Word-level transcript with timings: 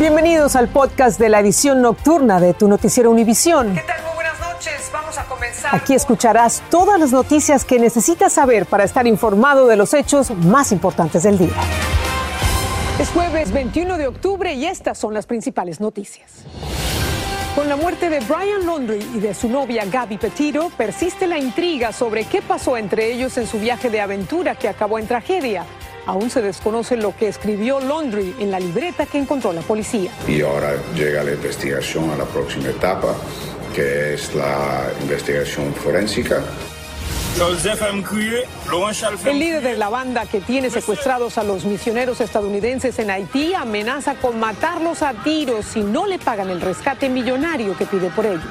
Bienvenidos 0.00 0.56
al 0.56 0.68
podcast 0.68 1.20
de 1.20 1.28
la 1.28 1.40
edición 1.40 1.82
nocturna 1.82 2.40
de 2.40 2.54
tu 2.54 2.68
noticiero 2.68 3.10
Univisión. 3.10 3.74
¿Qué 3.74 3.82
tal? 3.82 4.02
Muy 4.02 4.14
buenas 4.14 4.40
noches. 4.40 4.90
Vamos 4.90 5.18
a 5.18 5.24
comenzar. 5.26 5.74
Aquí 5.76 5.92
escucharás 5.92 6.62
todas 6.70 6.98
las 6.98 7.12
noticias 7.12 7.66
que 7.66 7.78
necesitas 7.78 8.32
saber 8.32 8.64
para 8.64 8.84
estar 8.84 9.06
informado 9.06 9.66
de 9.66 9.76
los 9.76 9.92
hechos 9.92 10.30
más 10.30 10.72
importantes 10.72 11.24
del 11.24 11.36
día. 11.36 11.52
Es 12.98 13.10
jueves 13.10 13.52
21 13.52 13.98
de 13.98 14.06
octubre 14.06 14.54
y 14.54 14.64
estas 14.64 14.96
son 14.96 15.12
las 15.12 15.26
principales 15.26 15.80
noticias. 15.80 16.46
Con 17.54 17.68
la 17.68 17.76
muerte 17.76 18.08
de 18.08 18.20
Brian 18.20 18.64
Laundrie 18.64 19.06
y 19.14 19.20
de 19.20 19.34
su 19.34 19.50
novia 19.50 19.84
Gaby 19.84 20.16
Petito, 20.16 20.70
persiste 20.78 21.26
la 21.26 21.36
intriga 21.36 21.92
sobre 21.92 22.24
qué 22.24 22.40
pasó 22.40 22.78
entre 22.78 23.12
ellos 23.12 23.36
en 23.36 23.46
su 23.46 23.58
viaje 23.58 23.90
de 23.90 24.00
aventura 24.00 24.54
que 24.54 24.66
acabó 24.66 24.98
en 24.98 25.06
tragedia. 25.06 25.66
Aún 26.06 26.30
se 26.30 26.42
desconoce 26.42 26.96
lo 26.96 27.14
que 27.16 27.28
escribió 27.28 27.80
Laundrie 27.80 28.34
en 28.38 28.50
la 28.50 28.58
libreta 28.58 29.06
que 29.06 29.18
encontró 29.18 29.52
la 29.52 29.62
policía. 29.62 30.10
Y 30.26 30.40
ahora 30.40 30.74
llega 30.94 31.22
la 31.22 31.32
investigación 31.32 32.10
a 32.10 32.16
la 32.16 32.24
próxima 32.24 32.68
etapa, 32.68 33.14
que 33.74 34.14
es 34.14 34.34
la 34.34 34.90
investigación 35.02 35.72
forénsica. 35.74 36.42
El 39.24 39.38
líder 39.38 39.62
de 39.62 39.76
la 39.76 39.88
banda 39.88 40.26
que 40.26 40.40
tiene 40.40 40.68
secuestrados 40.68 41.38
a 41.38 41.44
los 41.44 41.64
misioneros 41.64 42.20
estadounidenses 42.20 42.98
en 42.98 43.10
Haití 43.10 43.54
amenaza 43.54 44.16
con 44.16 44.40
matarlos 44.40 45.02
a 45.02 45.14
tiros 45.22 45.64
si 45.64 45.80
no 45.82 46.06
le 46.06 46.18
pagan 46.18 46.50
el 46.50 46.60
rescate 46.60 47.08
millonario 47.08 47.76
que 47.78 47.86
pide 47.86 48.10
por 48.10 48.26
ellos. 48.26 48.42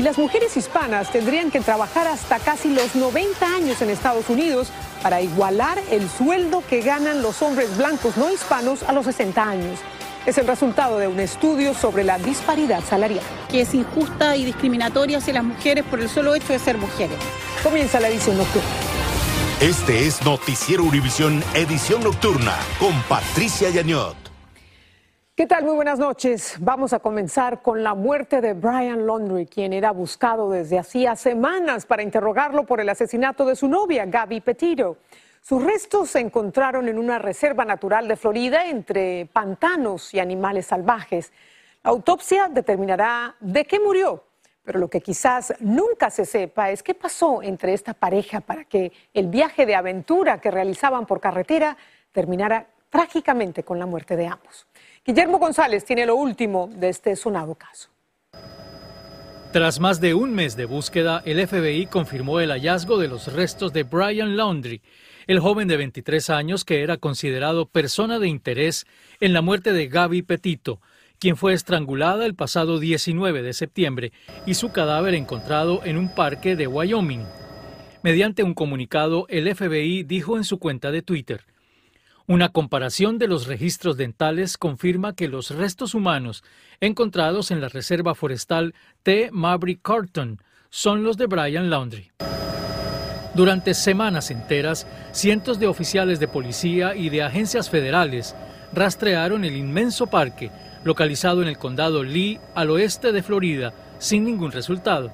Y 0.00 0.02
las 0.02 0.16
mujeres 0.16 0.56
hispanas 0.56 1.12
tendrían 1.12 1.50
que 1.50 1.60
trabajar 1.60 2.06
hasta 2.06 2.38
casi 2.38 2.72
los 2.72 2.94
90 2.94 3.44
años 3.44 3.82
en 3.82 3.90
Estados 3.90 4.30
Unidos 4.30 4.68
para 5.02 5.20
igualar 5.20 5.78
el 5.90 6.08
sueldo 6.08 6.62
que 6.66 6.80
ganan 6.80 7.20
los 7.20 7.42
hombres 7.42 7.76
blancos 7.76 8.16
no 8.16 8.32
hispanos 8.32 8.82
a 8.84 8.92
los 8.92 9.04
60 9.04 9.42
años. 9.42 9.78
Es 10.24 10.38
el 10.38 10.46
resultado 10.46 10.96
de 10.96 11.06
un 11.06 11.20
estudio 11.20 11.74
sobre 11.74 12.02
la 12.02 12.18
disparidad 12.18 12.82
salarial. 12.82 13.22
Que 13.50 13.60
es 13.60 13.74
injusta 13.74 14.36
y 14.36 14.46
discriminatoria 14.46 15.18
hacia 15.18 15.34
las 15.34 15.44
mujeres 15.44 15.84
por 15.84 16.00
el 16.00 16.08
solo 16.08 16.34
hecho 16.34 16.54
de 16.54 16.60
ser 16.60 16.78
mujeres. 16.78 17.18
Comienza 17.62 18.00
la 18.00 18.08
edición 18.08 18.38
nocturna. 18.38 18.70
Este 19.60 20.06
es 20.06 20.24
Noticiero 20.24 20.82
Univisión 20.82 21.44
Edición 21.52 22.02
Nocturna 22.02 22.56
con 22.78 22.98
Patricia 23.02 23.68
Yañot. 23.68 24.19
¿Qué 25.40 25.46
tal? 25.46 25.64
Muy 25.64 25.74
buenas 25.74 25.98
noches. 25.98 26.56
Vamos 26.60 26.92
a 26.92 26.98
comenzar 26.98 27.62
con 27.62 27.82
la 27.82 27.94
muerte 27.94 28.42
de 28.42 28.52
Brian 28.52 29.06
Laundrie, 29.06 29.46
quien 29.46 29.72
era 29.72 29.90
buscado 29.90 30.50
desde 30.50 30.78
hacía 30.78 31.16
semanas 31.16 31.86
para 31.86 32.02
interrogarlo 32.02 32.66
por 32.66 32.78
el 32.78 32.90
asesinato 32.90 33.46
de 33.46 33.56
su 33.56 33.66
novia, 33.66 34.04
Gaby 34.04 34.42
Petito. 34.42 34.98
Sus 35.40 35.64
restos 35.64 36.10
se 36.10 36.20
encontraron 36.20 36.88
en 36.88 36.98
una 36.98 37.18
reserva 37.18 37.64
natural 37.64 38.06
de 38.06 38.16
Florida 38.16 38.66
entre 38.66 39.30
pantanos 39.32 40.12
y 40.12 40.20
animales 40.20 40.66
salvajes. 40.66 41.32
La 41.82 41.92
autopsia 41.92 42.50
determinará 42.50 43.34
de 43.40 43.64
qué 43.64 43.80
murió, 43.80 44.22
pero 44.62 44.78
lo 44.78 44.90
que 44.90 45.00
quizás 45.00 45.54
nunca 45.60 46.10
se 46.10 46.26
sepa 46.26 46.70
es 46.70 46.82
qué 46.82 46.92
pasó 46.92 47.42
entre 47.42 47.72
esta 47.72 47.94
pareja 47.94 48.42
para 48.42 48.64
que 48.66 48.92
el 49.14 49.28
viaje 49.28 49.64
de 49.64 49.74
aventura 49.74 50.38
que 50.38 50.50
realizaban 50.50 51.06
por 51.06 51.18
carretera 51.18 51.78
terminara 52.12 52.66
trágicamente 52.90 53.62
con 53.62 53.78
la 53.78 53.86
muerte 53.86 54.16
de 54.16 54.26
ambos. 54.26 54.66
Guillermo 55.04 55.38
González 55.38 55.84
tiene 55.86 56.04
lo 56.04 56.14
último 56.14 56.68
de 56.74 56.90
este 56.90 57.16
sonado 57.16 57.54
caso. 57.54 57.88
Tras 59.50 59.80
más 59.80 59.98
de 60.00 60.12
un 60.12 60.34
mes 60.34 60.56
de 60.56 60.66
búsqueda, 60.66 61.22
el 61.24 61.44
FBI 61.46 61.86
confirmó 61.86 62.38
el 62.38 62.50
hallazgo 62.50 62.98
de 62.98 63.08
los 63.08 63.32
restos 63.32 63.72
de 63.72 63.82
Brian 63.82 64.36
Laundrie, 64.36 64.82
el 65.26 65.40
joven 65.40 65.68
de 65.68 65.78
23 65.78 66.28
años 66.30 66.64
que 66.66 66.82
era 66.82 66.98
considerado 66.98 67.66
persona 67.66 68.18
de 68.18 68.28
interés 68.28 68.86
en 69.20 69.32
la 69.32 69.40
muerte 69.40 69.72
de 69.72 69.88
Gaby 69.88 70.22
Petito, 70.22 70.80
quien 71.18 71.36
fue 71.36 71.54
estrangulada 71.54 72.26
el 72.26 72.34
pasado 72.34 72.78
19 72.78 73.42
de 73.42 73.54
septiembre 73.54 74.12
y 74.44 74.54
su 74.54 74.70
cadáver 74.70 75.14
encontrado 75.14 75.80
en 75.84 75.96
un 75.96 76.14
parque 76.14 76.56
de 76.56 76.66
Wyoming. 76.66 77.24
Mediante 78.02 78.42
un 78.42 78.54
comunicado, 78.54 79.26
el 79.28 79.52
FBI 79.54 80.02
dijo 80.02 80.36
en 80.36 80.44
su 80.44 80.58
cuenta 80.58 80.90
de 80.90 81.02
Twitter, 81.02 81.44
una 82.30 82.50
comparación 82.50 83.18
de 83.18 83.26
los 83.26 83.48
registros 83.48 83.96
dentales 83.96 84.56
confirma 84.56 85.16
que 85.16 85.26
los 85.26 85.50
restos 85.50 85.94
humanos 85.94 86.44
encontrados 86.80 87.50
en 87.50 87.60
la 87.60 87.68
reserva 87.68 88.14
forestal 88.14 88.72
T. 89.02 89.30
Maverick 89.32 89.82
Carton 89.82 90.40
son 90.68 91.02
los 91.02 91.16
de 91.16 91.26
Brian 91.26 91.70
Laundrie. 91.70 92.12
Durante 93.34 93.74
semanas 93.74 94.30
enteras, 94.30 94.86
cientos 95.10 95.58
de 95.58 95.66
oficiales 95.66 96.20
de 96.20 96.28
policía 96.28 96.94
y 96.94 97.08
de 97.08 97.24
agencias 97.24 97.68
federales 97.68 98.36
rastrearon 98.72 99.44
el 99.44 99.56
inmenso 99.56 100.06
parque 100.06 100.52
localizado 100.84 101.42
en 101.42 101.48
el 101.48 101.58
condado 101.58 102.04
Lee 102.04 102.38
al 102.54 102.70
oeste 102.70 103.10
de 103.10 103.24
Florida 103.24 103.72
sin 103.98 104.22
ningún 104.22 104.52
resultado. 104.52 105.10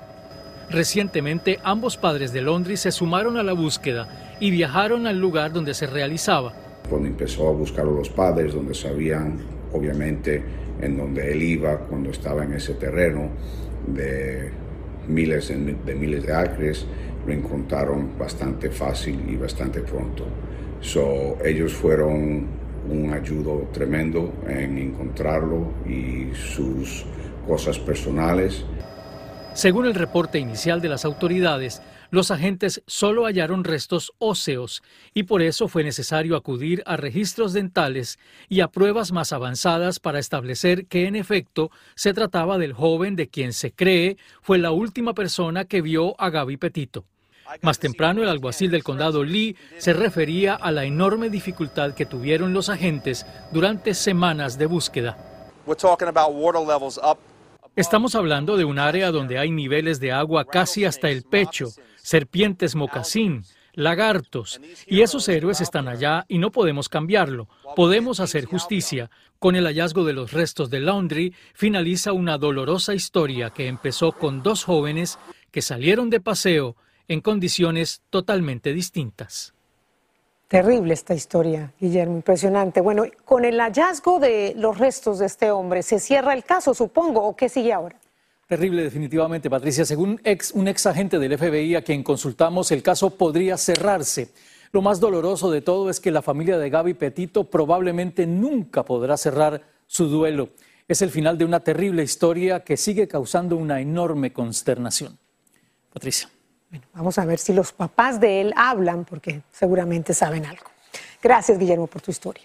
Recientemente 0.68 1.60
ambos 1.64 1.96
padres 1.96 2.34
de 2.34 2.42
Laundrie 2.42 2.76
se 2.76 2.92
sumaron 2.92 3.38
a 3.38 3.42
la 3.42 3.54
búsqueda 3.54 4.36
y 4.38 4.50
viajaron 4.50 5.06
al 5.06 5.18
lugar 5.18 5.54
donde 5.54 5.72
se 5.72 5.86
realizaba 5.86 6.65
cuando 6.88 7.08
empezó 7.08 7.48
a 7.48 7.52
buscar 7.52 7.86
a 7.86 7.90
los 7.90 8.10
padres, 8.10 8.54
donde 8.54 8.74
sabían 8.74 9.38
obviamente 9.72 10.42
en 10.80 10.96
donde 10.96 11.32
él 11.32 11.42
iba 11.42 11.78
cuando 11.78 12.10
estaba 12.10 12.44
en 12.44 12.54
ese 12.54 12.74
terreno 12.74 13.30
de 13.86 14.50
miles 15.08 15.48
de 15.48 15.94
miles 15.94 16.26
de 16.26 16.32
acres, 16.32 16.86
lo 17.26 17.32
encontraron 17.32 18.18
bastante 18.18 18.70
fácil 18.70 19.20
y 19.28 19.36
bastante 19.36 19.80
pronto. 19.80 20.24
So, 20.80 21.38
ellos 21.44 21.72
fueron 21.72 22.46
un 22.88 23.12
ayudo 23.12 23.68
tremendo 23.72 24.32
en 24.48 24.78
encontrarlo 24.78 25.72
y 25.88 26.34
sus 26.34 27.04
cosas 27.46 27.78
personales. 27.78 28.64
Según 29.54 29.86
el 29.86 29.94
reporte 29.94 30.38
inicial 30.38 30.80
de 30.80 30.88
las 30.88 31.04
autoridades, 31.04 31.82
los 32.10 32.30
agentes 32.30 32.82
solo 32.86 33.24
hallaron 33.24 33.64
restos 33.64 34.12
óseos 34.18 34.82
y 35.14 35.24
por 35.24 35.42
eso 35.42 35.68
fue 35.68 35.84
necesario 35.84 36.36
acudir 36.36 36.82
a 36.86 36.96
registros 36.96 37.52
dentales 37.52 38.18
y 38.48 38.60
a 38.60 38.68
pruebas 38.68 39.12
más 39.12 39.32
avanzadas 39.32 40.00
para 40.00 40.18
establecer 40.18 40.86
que 40.86 41.06
en 41.06 41.16
efecto 41.16 41.70
se 41.94 42.12
trataba 42.14 42.58
del 42.58 42.72
joven 42.72 43.16
de 43.16 43.28
quien 43.28 43.52
se 43.52 43.72
cree 43.72 44.16
fue 44.42 44.58
la 44.58 44.70
última 44.70 45.14
persona 45.14 45.64
que 45.64 45.82
vio 45.82 46.20
a 46.20 46.30
Gaby 46.30 46.56
Petito. 46.56 47.04
Más 47.62 47.78
temprano, 47.78 48.22
el 48.22 48.28
alguacil 48.28 48.70
del 48.70 48.82
condado 48.82 49.22
Lee 49.22 49.56
se 49.78 49.92
refería 49.92 50.54
a 50.54 50.72
la 50.72 50.84
enorme 50.84 51.30
dificultad 51.30 51.94
que 51.94 52.06
tuvieron 52.06 52.52
los 52.52 52.68
agentes 52.68 53.24
durante 53.52 53.94
semanas 53.94 54.58
de 54.58 54.66
búsqueda. 54.66 55.16
Estamos 57.76 58.14
hablando 58.14 58.56
de 58.56 58.64
un 58.64 58.78
área 58.78 59.10
donde 59.10 59.38
hay 59.38 59.50
niveles 59.50 60.00
de 60.00 60.12
agua 60.12 60.44
casi 60.44 60.84
hasta 60.84 61.10
el 61.10 61.24
pecho, 61.24 61.68
serpientes 62.06 62.76
mocasín, 62.76 63.42
lagartos, 63.72 64.60
y 64.86 65.00
esos 65.00 65.28
héroes 65.28 65.60
están 65.60 65.88
allá 65.88 66.24
y 66.28 66.38
no 66.38 66.52
podemos 66.52 66.88
cambiarlo. 66.88 67.48
Podemos 67.74 68.20
hacer 68.20 68.44
justicia. 68.44 69.10
Con 69.40 69.56
el 69.56 69.64
hallazgo 69.66 70.04
de 70.04 70.12
los 70.12 70.32
restos 70.32 70.70
de 70.70 70.78
Laundry 70.78 71.34
finaliza 71.52 72.12
una 72.12 72.38
dolorosa 72.38 72.94
historia 72.94 73.50
que 73.50 73.66
empezó 73.66 74.12
con 74.12 74.44
dos 74.44 74.62
jóvenes 74.62 75.18
que 75.50 75.62
salieron 75.62 76.08
de 76.08 76.20
paseo 76.20 76.76
en 77.08 77.20
condiciones 77.20 78.02
totalmente 78.08 78.72
distintas. 78.72 79.52
Terrible 80.46 80.94
esta 80.94 81.12
historia, 81.12 81.72
Guillermo, 81.80 82.14
impresionante. 82.14 82.80
Bueno, 82.80 83.02
con 83.24 83.44
el 83.44 83.58
hallazgo 83.58 84.20
de 84.20 84.54
los 84.56 84.78
restos 84.78 85.18
de 85.18 85.26
este 85.26 85.50
hombre, 85.50 85.82
¿se 85.82 85.98
cierra 85.98 86.34
el 86.34 86.44
caso, 86.44 86.72
supongo, 86.72 87.26
o 87.26 87.34
qué 87.34 87.48
sigue 87.48 87.72
ahora? 87.72 87.98
Terrible, 88.46 88.82
definitivamente, 88.82 89.50
Patricia. 89.50 89.84
Según 89.84 90.20
ex, 90.24 90.52
un 90.52 90.68
ex 90.68 90.86
agente 90.86 91.18
del 91.18 91.36
FBI 91.36 91.74
a 91.74 91.82
quien 91.82 92.02
consultamos, 92.02 92.70
el 92.70 92.82
caso 92.82 93.10
podría 93.10 93.56
cerrarse. 93.56 94.30
Lo 94.72 94.82
más 94.82 95.00
doloroso 95.00 95.50
de 95.50 95.62
todo 95.62 95.90
es 95.90 96.00
que 96.00 96.10
la 96.10 96.22
familia 96.22 96.58
de 96.58 96.70
Gaby 96.70 96.94
Petito 96.94 97.44
probablemente 97.44 98.26
nunca 98.26 98.84
podrá 98.84 99.16
cerrar 99.16 99.62
su 99.86 100.08
duelo. 100.08 100.50
Es 100.86 101.02
el 101.02 101.10
final 101.10 101.38
de 101.38 101.44
una 101.44 101.60
terrible 101.60 102.02
historia 102.02 102.60
que 102.60 102.76
sigue 102.76 103.08
causando 103.08 103.56
una 103.56 103.80
enorme 103.80 104.32
consternación. 104.32 105.18
Patricia 105.92 106.28
vamos 106.92 107.18
a 107.18 107.24
ver 107.24 107.38
si 107.38 107.52
los 107.52 107.72
papás 107.72 108.20
de 108.20 108.40
él 108.40 108.52
hablan, 108.56 109.04
porque 109.04 109.42
seguramente 109.52 110.14
saben 110.14 110.46
algo. 110.46 110.64
Gracias, 111.22 111.58
Guillermo, 111.58 111.86
por 111.86 112.02
tu 112.02 112.10
historia. 112.10 112.44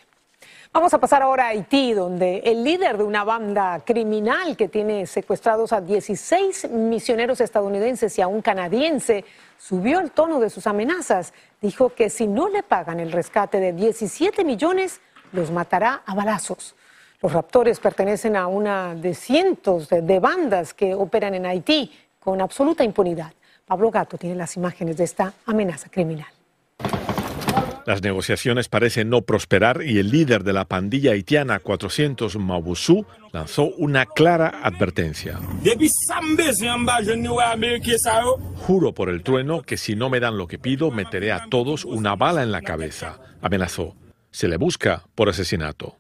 Vamos 0.74 0.94
a 0.94 1.00
pasar 1.00 1.22
ahora 1.22 1.48
a 1.48 1.48
Haití, 1.50 1.92
donde 1.92 2.38
el 2.46 2.64
líder 2.64 2.98
de 2.98 3.04
una 3.04 3.26
banda 3.26 3.82
criminal 3.86 4.56
que 4.56 4.70
tiene 4.70 5.06
secuestrados 5.06 5.74
a 5.74 5.82
16 5.82 6.70
misioneros 6.70 7.42
estadounidenses 7.42 8.18
y 8.18 8.22
a 8.22 8.30
un 8.30 8.42
canadiense 8.42 9.26
subió 9.58 10.00
el 10.00 10.12
tono 10.12 10.40
de 10.40 10.50
sus 10.50 10.68
amenazas. 10.68 11.34
Dijo 11.60 11.90
que 11.94 12.10
si 12.10 12.26
no 12.26 12.48
le 12.48 12.64
pagan 12.64 13.02
el 13.02 13.12
rescate 13.12 13.60
de 13.60 13.74
17 13.74 14.46
millones, 14.46 15.02
los 15.34 15.52
matará 15.52 16.04
a 16.06 16.16
balazos. 16.16 16.74
Los 17.22 17.34
raptores 17.34 17.82
pertenecen 17.82 18.38
a 18.38 18.48
una 18.48 18.96
de 18.96 19.14
cientos 19.14 19.90
de 19.90 20.20
bandas 20.22 20.74
que 20.74 20.96
operan 20.96 21.36
en 21.36 21.48
Haití 21.48 21.92
con 22.18 22.40
absoluta 22.40 22.86
impunidad. 22.86 23.34
Pablo 23.66 23.92
Gato 23.92 24.18
tiene 24.18 24.38
las 24.38 24.56
imágenes 24.56 24.96
de 24.96 25.04
esta 25.04 25.34
amenaza 25.46 25.90
criminal. 25.90 26.32
Las 27.86 28.04
negociaciones 28.04 28.70
parecen 28.70 29.10
no 29.10 29.22
prosperar 29.22 29.82
y 29.84 29.98
el 29.98 30.12
líder 30.12 30.44
de 30.44 30.54
la 30.54 30.66
pandilla 30.66 31.14
haitiana 31.14 31.60
400 31.60 32.36
Mabusú 32.38 33.06
lanzó 33.32 33.64
una 33.78 34.06
clara 34.06 34.60
advertencia. 34.64 35.40
Juro 38.56 38.94
por 38.94 39.10
el 39.10 39.24
trueno 39.24 39.62
que 39.64 39.78
si 39.78 39.96
no 39.96 40.10
me 40.10 40.20
dan 40.20 40.38
lo 40.38 40.48
que 40.48 40.60
pido, 40.60 40.92
meteré 40.92 41.32
a 41.32 41.46
todos 41.50 41.86
una 41.86 42.16
bala 42.16 42.44
en 42.44 42.52
la 42.52 42.62
cabeza, 42.62 43.20
amenazó. 43.42 43.96
Se 44.30 44.48
le 44.48 44.58
busca 44.58 45.04
por 45.14 45.28
asesinato. 45.28 45.98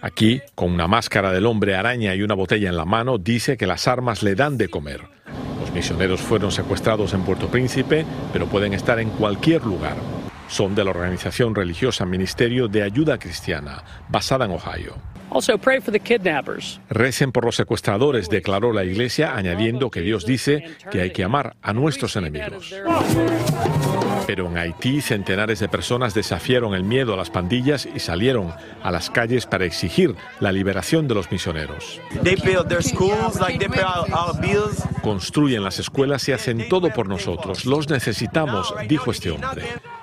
Aquí, 0.00 0.40
con 0.54 0.70
una 0.70 0.86
máscara 0.86 1.32
del 1.32 1.46
hombre 1.46 1.74
araña 1.74 2.14
y 2.14 2.22
una 2.22 2.34
botella 2.34 2.68
en 2.68 2.76
la 2.76 2.84
mano, 2.84 3.18
dice 3.18 3.56
que 3.56 3.66
las 3.66 3.88
armas 3.88 4.22
le 4.22 4.36
dan 4.36 4.58
de 4.58 4.68
comer. 4.68 5.00
Los 5.60 5.72
misioneros 5.72 6.20
fueron 6.20 6.52
secuestrados 6.52 7.12
en 7.12 7.22
Puerto 7.22 7.48
Príncipe, 7.48 8.06
pero 8.32 8.46
pueden 8.46 8.74
estar 8.74 9.00
en 9.00 9.10
cualquier 9.10 9.64
lugar 9.64 9.96
son 10.50 10.74
de 10.74 10.84
la 10.84 10.90
organización 10.90 11.54
religiosa 11.54 12.04
Ministerio 12.04 12.66
de 12.66 12.82
Ayuda 12.82 13.18
Cristiana, 13.18 13.84
basada 14.08 14.46
en 14.46 14.50
Ohio. 14.50 14.96
Recen 16.90 17.30
por 17.30 17.44
los 17.44 17.54
secuestradores, 17.54 18.28
declaró 18.28 18.72
la 18.72 18.82
iglesia, 18.82 19.36
añadiendo 19.36 19.88
que 19.88 20.00
Dios 20.00 20.26
dice 20.26 20.76
que 20.90 21.02
hay 21.02 21.12
que 21.12 21.22
amar 21.22 21.54
a 21.62 21.72
nuestros 21.72 22.16
enemigos. 22.16 22.74
Pero 24.26 24.48
en 24.48 24.58
Haití, 24.58 25.00
centenares 25.00 25.60
de 25.60 25.68
personas 25.68 26.14
desafiaron 26.14 26.74
el 26.74 26.82
miedo 26.82 27.14
a 27.14 27.16
las 27.16 27.30
pandillas 27.30 27.86
y 27.94 28.00
salieron 28.00 28.52
a 28.82 28.90
las 28.90 29.08
calles 29.08 29.46
para 29.46 29.64
exigir 29.64 30.16
la 30.40 30.50
liberación 30.50 31.06
de 31.06 31.14
los 31.14 31.30
misioneros. 31.30 32.00
Construyen 35.02 35.62
las 35.62 35.78
escuelas 35.78 36.28
y 36.28 36.32
hacen 36.32 36.68
todo 36.68 36.90
por 36.90 37.08
nosotros. 37.08 37.66
Los 37.66 37.88
necesitamos, 37.88 38.74
dijo 38.88 39.12
este 39.12 39.30
hombre 39.30 39.62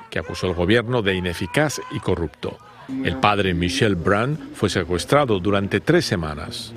que 0.10 0.20
acusó 0.20 0.48
al 0.48 0.54
gobierno 0.54 1.02
de 1.02 1.16
ineficaz 1.16 1.82
y 1.92 2.00
corrupto. 2.00 2.58
El 3.04 3.18
padre 3.18 3.54
Michel 3.54 3.96
Brand 3.96 4.54
fue 4.54 4.70
secuestrado 4.70 5.40
durante 5.40 5.80
tres 5.80 6.06
semanas. 6.06 6.74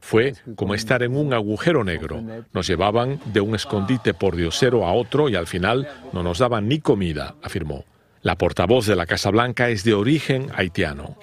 Fue 0.00 0.34
como 0.56 0.74
estar 0.74 1.02
en 1.02 1.16
un 1.16 1.34
agujero 1.34 1.84
negro. 1.84 2.22
Nos 2.52 2.66
llevaban 2.66 3.20
de 3.32 3.40
un 3.40 3.54
escondite 3.54 4.14
por 4.14 4.36
diosero 4.36 4.86
a 4.86 4.92
otro 4.92 5.28
y 5.28 5.36
al 5.36 5.46
final 5.46 5.88
no 6.12 6.22
nos 6.22 6.38
daban 6.38 6.68
ni 6.68 6.80
comida, 6.80 7.34
afirmó. 7.42 7.84
La 8.22 8.36
portavoz 8.36 8.84
de 8.86 8.96
la 8.96 9.06
Casa 9.06 9.30
Blanca 9.30 9.70
es 9.70 9.82
de 9.82 9.94
origen 9.94 10.48
haitiano. 10.54 11.16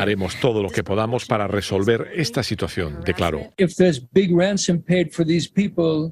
Haremos 0.00 0.34
todo 0.40 0.60
lo 0.60 0.70
que 0.70 0.82
podamos 0.82 1.24
para 1.24 1.46
resolver 1.46 2.10
esta 2.16 2.42
situación, 2.42 2.98
declaró. 3.06 3.52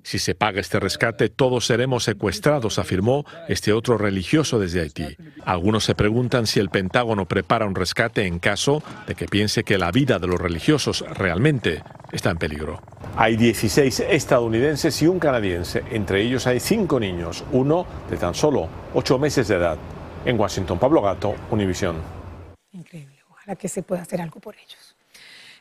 Si 0.04 0.18
se 0.20 0.34
paga 0.36 0.60
este 0.60 0.78
rescate, 0.78 1.28
todos 1.28 1.66
seremos 1.66 2.04
secuestrados, 2.04 2.78
afirmó 2.78 3.24
este 3.48 3.72
otro 3.72 3.98
religioso 3.98 4.60
desde 4.60 4.80
Haití. 4.80 5.16
Algunos 5.44 5.82
se 5.82 5.96
preguntan 5.96 6.46
si 6.46 6.60
el 6.60 6.68
Pentágono 6.68 7.26
prepara 7.26 7.66
un 7.66 7.74
rescate 7.74 8.24
en 8.24 8.38
caso 8.38 8.84
de 9.08 9.16
que 9.16 9.26
piense 9.26 9.64
que 9.64 9.78
la 9.78 9.90
vida 9.90 10.20
de 10.20 10.28
los 10.28 10.40
religiosos 10.40 11.04
realmente 11.16 11.82
está 12.12 12.30
en 12.30 12.38
peligro. 12.38 12.80
Hay 13.16 13.36
16 13.36 14.00
estadounidenses 14.10 15.02
y 15.02 15.08
un 15.08 15.18
canadiense. 15.18 15.82
Entre 15.90 16.22
ellos 16.22 16.46
hay 16.46 16.60
cinco 16.68 17.00
niños, 17.00 17.44
uno 17.52 17.86
de 18.10 18.18
tan 18.18 18.34
solo 18.34 18.68
ocho 18.92 19.18
meses 19.18 19.48
de 19.48 19.54
edad. 19.54 19.78
En 20.26 20.38
Washington, 20.38 20.78
Pablo 20.78 21.00
Gato, 21.00 21.34
Univisión. 21.50 21.96
Increíble. 22.72 23.16
Ojalá 23.30 23.56
que 23.56 23.68
se 23.68 23.82
pueda 23.82 24.02
hacer 24.02 24.20
algo 24.20 24.38
por 24.38 24.54
ellos. 24.54 24.94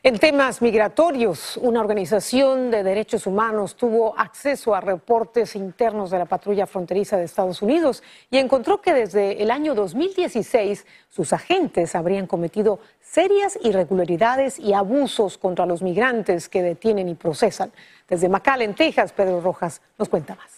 En 0.02 0.18
temas 0.18 0.60
migratorios, 0.60 1.56
una 1.56 1.80
organización 1.80 2.70
de 2.70 2.82
derechos 2.82 3.26
humanos 3.26 3.74
tuvo 3.74 4.18
acceso 4.18 4.74
a 4.74 4.82
reportes 4.82 5.56
internos 5.56 6.10
de 6.10 6.18
la 6.18 6.26
patrulla 6.26 6.66
fronteriza 6.66 7.16
de 7.16 7.24
Estados 7.24 7.62
Unidos 7.62 8.02
y 8.30 8.36
encontró 8.36 8.82
que 8.82 8.92
desde 8.92 9.42
el 9.42 9.50
año 9.50 9.74
2016 9.74 10.84
sus 11.08 11.32
agentes 11.32 11.94
habrían 11.94 12.26
cometido 12.26 12.80
serias 13.00 13.58
irregularidades 13.62 14.58
y 14.58 14.74
abusos 14.74 15.38
contra 15.38 15.64
los 15.64 15.80
migrantes 15.80 16.50
que 16.50 16.62
detienen 16.62 17.08
y 17.08 17.14
procesan. 17.14 17.72
Desde 18.06 18.28
McAllen, 18.28 18.74
Texas, 18.74 19.12
Pedro 19.12 19.40
Rojas 19.40 19.80
nos 19.96 20.10
cuenta 20.10 20.34
más. 20.34 20.57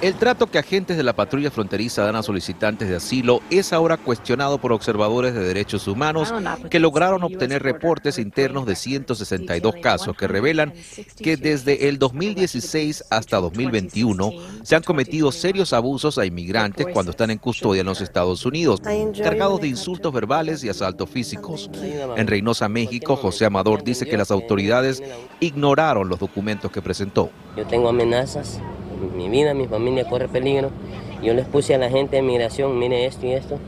El 0.00 0.14
trato 0.14 0.46
que 0.46 0.58
agentes 0.58 0.96
de 0.96 1.02
la 1.02 1.12
patrulla 1.12 1.50
fronteriza 1.50 2.04
dan 2.04 2.16
a 2.16 2.22
solicitantes 2.22 2.88
de 2.88 2.96
asilo 2.96 3.40
es 3.50 3.72
ahora 3.72 3.96
cuestionado 3.96 4.58
por 4.58 4.72
observadores 4.72 5.34
de 5.34 5.44
derechos 5.44 5.88
humanos 5.88 6.32
que 6.70 6.78
lograron 6.78 7.22
obtener 7.22 7.62
reportes 7.62 8.18
internos 8.18 8.64
de 8.66 8.76
162 8.76 9.74
casos 9.82 10.16
que 10.16 10.28
revelan 10.28 10.72
que 11.20 11.36
desde 11.36 11.88
el 11.88 11.98
2016 11.98 13.04
hasta 13.10 13.38
2021 13.38 14.32
se 14.62 14.76
han 14.76 14.82
cometido 14.82 15.32
serios 15.32 15.72
abusos 15.72 16.16
a 16.18 16.24
inmigrantes 16.26 16.86
cuando 16.92 17.10
están 17.10 17.30
en 17.30 17.38
custodia 17.38 17.80
en 17.80 17.86
los 17.86 18.00
Estados 18.00 18.46
Unidos, 18.46 18.80
cargados 19.22 19.60
de 19.60 19.68
insultos 19.68 20.12
verbales 20.12 20.64
y 20.64 20.68
asaltos 20.68 21.10
físicos. 21.10 21.70
En 22.16 22.26
Reynosa, 22.26 22.68
México, 22.68 23.16
José 23.16 23.46
Amador 23.46 23.84
dice 23.84 24.06
que 24.06 24.16
las 24.16 24.30
autoridades 24.30 25.02
ignoraron 25.40 26.08
los 26.08 26.18
documentos 26.18 26.70
que 26.70 26.80
presentó. 26.80 27.30
Yo 27.56 27.66
tengo 27.66 27.88
amenazas 27.88 28.60
mi 29.00 29.28
vida, 29.28 29.54
mi 29.54 29.66
familia 29.66 30.08
corre 30.08 30.28
peligro. 30.28 30.70
Yo 31.22 31.34
les 31.34 31.46
puse 31.46 31.74
a 31.74 31.78
la 31.78 31.90
gente 31.90 32.16
de 32.16 32.22
migración, 32.22 32.78
mire 32.78 33.06
esto 33.06 33.26
y 33.26 33.32
esto. 33.32 33.58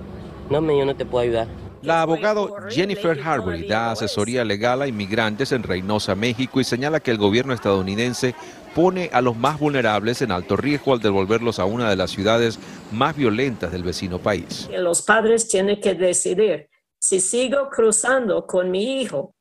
No, 0.50 0.60
yo 0.60 0.84
no 0.84 0.96
te 0.96 1.04
puedo 1.04 1.22
ayudar. 1.22 1.48
La 1.82 2.02
abogada 2.02 2.42
Jennifer 2.70 3.18
Harbury 3.20 3.66
da 3.66 3.90
asesoría 3.90 4.44
legal 4.44 4.82
a 4.82 4.86
inmigrantes 4.86 5.50
en 5.50 5.64
Reynosa, 5.64 6.14
México 6.14 6.60
y 6.60 6.64
señala 6.64 7.00
que 7.00 7.10
el 7.10 7.18
gobierno 7.18 7.52
estadounidense 7.52 8.36
pone 8.72 9.10
a 9.12 9.20
los 9.20 9.36
más 9.36 9.58
vulnerables 9.58 10.22
en 10.22 10.30
alto 10.30 10.56
riesgo 10.56 10.92
al 10.92 11.00
devolverlos 11.00 11.58
a 11.58 11.64
una 11.64 11.90
de 11.90 11.96
las 11.96 12.12
ciudades 12.12 12.60
más 12.92 13.16
violentas 13.16 13.72
del 13.72 13.82
vecino 13.82 14.20
país. 14.20 14.68
Los 14.72 15.02
padres 15.02 15.48
tienen 15.48 15.80
que 15.80 15.94
decidir 15.94 16.68
si 17.00 17.20
sigo 17.20 17.68
cruzando 17.68 18.46
con 18.46 18.70
mi 18.70 19.02
hijo 19.02 19.34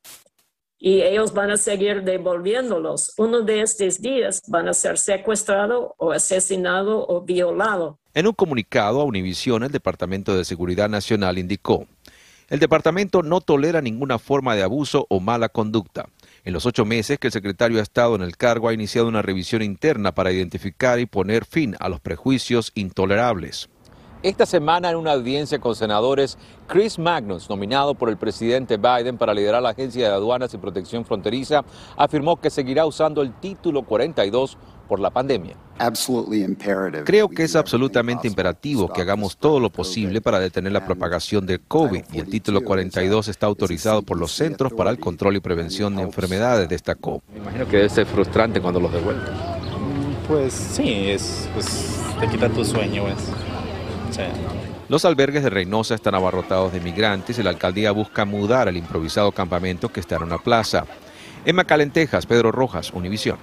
y 0.84 1.04
ellos 1.04 1.32
van 1.32 1.52
a 1.52 1.58
seguir 1.58 2.02
devolviéndolos. 2.02 3.14
Uno 3.18 3.42
de 3.42 3.62
estos 3.62 4.02
días 4.02 4.42
van 4.48 4.68
a 4.68 4.74
ser 4.74 4.98
secuestrado 4.98 5.94
o 6.00 6.12
asesinado 6.12 7.06
o 7.08 7.22
violado. 7.22 8.00
En 8.16 8.26
un 8.26 8.34
comunicado 8.34 9.00
a 9.00 9.06
Univision, 9.06 9.62
el 9.64 9.72
Departamento 9.72 10.36
de 10.36 10.44
Seguridad 10.44 10.90
Nacional 10.90 11.38
indicó, 11.38 11.86
el 12.50 12.60
departamento 12.60 13.22
no 13.22 13.40
tolera 13.40 13.80
ninguna 13.80 14.20
forma 14.20 14.56
de 14.56 14.64
abuso 14.64 15.06
o 15.10 15.22
mala 15.22 15.50
conducta. 15.50 16.10
En 16.44 16.52
los 16.52 16.66
ocho 16.66 16.84
meses 16.84 17.20
que 17.20 17.28
el 17.28 17.34
secretario 17.34 17.80
ha 17.80 17.84
estado 17.84 18.16
en 18.16 18.24
el 18.24 18.36
cargo 18.36 18.68
ha 18.68 18.74
iniciado 18.74 19.08
una 19.08 19.22
revisión 19.22 19.62
interna 19.62 20.14
para 20.14 20.34
identificar 20.34 21.00
y 21.00 21.06
poner 21.06 21.46
fin 21.46 21.76
a 21.80 21.88
los 21.88 22.02
prejuicios 22.02 22.72
intolerables. 22.76 23.70
Esta 24.24 24.46
semana 24.46 24.92
en 24.92 24.98
una 24.98 25.14
audiencia 25.14 25.58
con 25.58 25.76
senadores, 25.76 26.38
Chris 26.68 27.00
Magnus, 27.00 27.50
nominado 27.50 27.96
por 27.96 28.08
el 28.08 28.18
presidente 28.18 28.78
Biden 28.78 29.18
para 29.18 29.34
liderar 29.34 29.64
la 29.64 29.70
Agencia 29.70 30.08
de 30.08 30.14
Aduanas 30.14 30.54
y 30.54 30.60
Protección 30.60 31.06
Fronteriza, 31.06 31.64
afirmó 31.98 32.40
que 32.40 32.52
seguirá 32.52 32.86
usando 32.86 33.24
el 33.24 33.34
título 33.40 33.82
42 33.82 34.60
por 34.88 35.00
la 35.00 35.10
pandemia. 35.10 35.56
Creo 37.04 37.30
que 37.30 37.44
es 37.44 37.56
absolutamente 37.56 38.28
imperativo 38.28 38.94
que 38.94 39.02
hagamos 39.02 39.38
todo 39.38 39.60
lo 39.60 39.72
posible 39.72 40.22
para 40.22 40.40
detener 40.40 40.72
la 40.72 40.86
propagación 40.86 41.48
del 41.48 41.62
COVID 41.62 42.04
y 42.14 42.20
el 42.20 42.30
título 42.30 42.62
42 42.64 43.28
está 43.28 43.48
autorizado 43.48 44.04
por 44.04 44.20
los 44.20 44.34
Centros 44.34 44.72
para 44.74 44.92
el 44.92 45.00
Control 45.00 45.38
y 45.38 45.40
Prevención 45.40 45.96
de 45.96 46.04
Enfermedades, 46.04 46.70
destacó. 46.70 47.24
Me 47.34 47.40
imagino 47.40 47.68
que 47.68 47.78
debe 47.78 47.90
ser 47.90 48.06
frustrante 48.06 48.62
cuando 48.62 48.80
los 48.80 48.94
devuelven. 48.94 49.34
Pues 50.28 50.54
sí, 50.54 51.10
es, 51.10 51.50
pues, 51.56 52.00
te 52.20 52.28
quita 52.28 52.48
tu 52.50 52.64
sueño. 52.64 53.06
Los 54.90 55.06
albergues 55.06 55.44
de 55.44 55.50
Reynosa 55.50 55.96
están 55.96 56.16
abarrotados 56.16 56.74
de 56.74 56.80
migrantes 56.80 57.40
y 57.40 57.44
la 57.44 57.50
alcaldía 57.50 57.92
busca 57.92 58.26
mudar 58.26 58.68
el 58.68 58.78
improvisado 58.78 59.32
campamento 59.32 59.90
que 59.90 60.00
está 60.00 60.18
en 60.18 60.24
una 60.24 60.38
plaza. 60.38 60.86
En 61.46 61.56
McAllen, 61.56 61.92
Texas, 61.92 62.26
Pedro 62.26 62.52
Rojas, 62.52 62.92
Univisión. 62.92 63.38